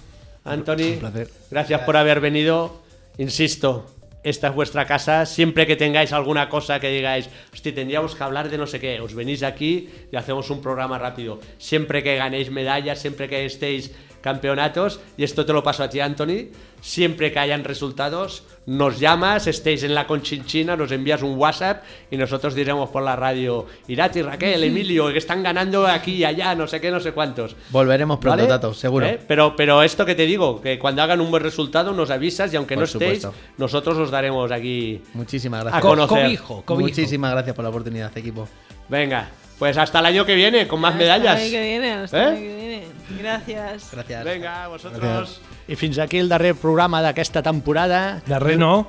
[0.48, 1.30] Anthony, Un placer.
[1.52, 2.82] gracias por haber venido.
[3.18, 3.86] Insisto,
[4.24, 5.26] esta es vuestra casa.
[5.26, 9.00] Siempre que tengáis alguna cosa que digáis, hostia, tendríamos que hablar de no sé qué,
[9.00, 11.40] os venís aquí y hacemos un programa rápido.
[11.58, 13.92] Siempre que ganéis medallas, siempre que estéis
[14.22, 16.50] campeonatos, y esto te lo paso a ti, Anthony,
[16.82, 22.18] siempre que hayan resultados, nos llamas, estéis en la conchinchina, nos envías un WhatsApp y
[22.18, 26.68] nosotros diremos por la radio, Irati, Raquel, Emilio, que están ganando aquí y allá, no
[26.68, 27.56] sé qué, no sé cuántos.
[27.70, 28.48] Volveremos pronto, ¿Vale?
[28.50, 29.06] Tato, seguro.
[29.06, 29.20] ¿Eh?
[29.28, 32.58] Pero, pero esto que te digo, que cuando hagan un buen resultado nos avisas y
[32.58, 33.34] aunque Por no estéis, supuesto.
[33.58, 35.82] nosotros os daremos aquí Muchísimas a gracias.
[35.82, 36.24] conocer.
[36.26, 36.88] cobijo, cobijo.
[36.90, 38.48] Muchísimas gracias por la oportunidad, equipo.
[38.90, 39.30] Venga,
[39.60, 41.36] pues hasta el año que viene con más Hasta medallas.
[41.40, 42.22] el año que viene, hasta ¿Eh?
[42.22, 42.88] el año que viene.
[43.20, 43.90] Gracias.
[43.92, 44.24] Gracias.
[44.24, 45.02] Venga, vosotros.
[45.02, 45.42] Gracias.
[45.68, 48.22] I fins aquí el darrer programa d'aquesta temporada.
[48.26, 48.88] Darrer no.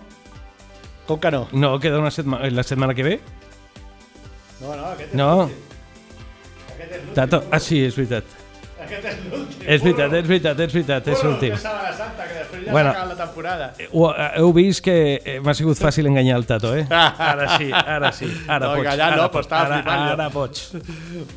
[1.09, 1.49] Com que no?
[1.53, 3.21] No, queda una setmana, la setmana que ve.
[4.61, 5.51] No, no, aquest No.
[7.15, 8.25] Tato, ah, sí, és veritat.
[8.89, 9.65] Aquest és l'últim.
[9.69, 11.53] És veritat, és veritat, és veritat, és l'últim.
[11.53, 12.91] Que Santa, que després ja Bueno.
[12.93, 13.67] s'acaba la temporada.
[13.93, 14.07] Ho,
[14.41, 16.87] heu vist que eh, m'ha sigut fàcil enganyar el Tato, eh?
[17.29, 18.81] Ara sí, ara sí, ara No, pots.
[18.83, 20.13] enganyar ara no, però estava ara, flipant jo.
[20.17, 20.65] ara pots.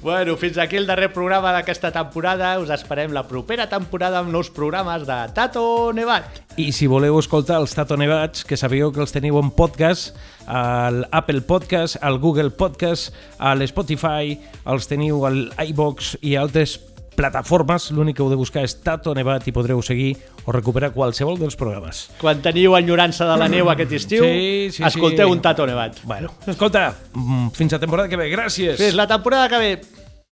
[0.01, 2.53] Bueno, fins aquí el darrer programa d'aquesta temporada.
[2.63, 6.41] Us esperem la propera temporada amb nous programes de Tato Nevat.
[6.57, 10.15] I si voleu escoltar els Tato Nevats, que sabíeu que els teniu en podcast,
[10.47, 14.37] al Apple Podcast, al Google Podcast, a l'Spotify,
[14.67, 16.77] els teniu al iVox i altres
[17.21, 17.89] plataformes.
[17.93, 20.15] L'únic que heu de buscar és Tato Nevat i podreu seguir
[20.45, 22.07] o recuperar qualsevol dels programes.
[22.21, 25.35] Quan teniu enyorança de la neu aquest estiu, Sí, sí, escolteu sí.
[25.37, 26.01] un Tato Nevat.
[26.03, 28.29] Bueno, escolta, mm, fins a temporada que ve.
[28.33, 28.77] Gràcies.
[28.81, 30.00] Fins la temporada que ve.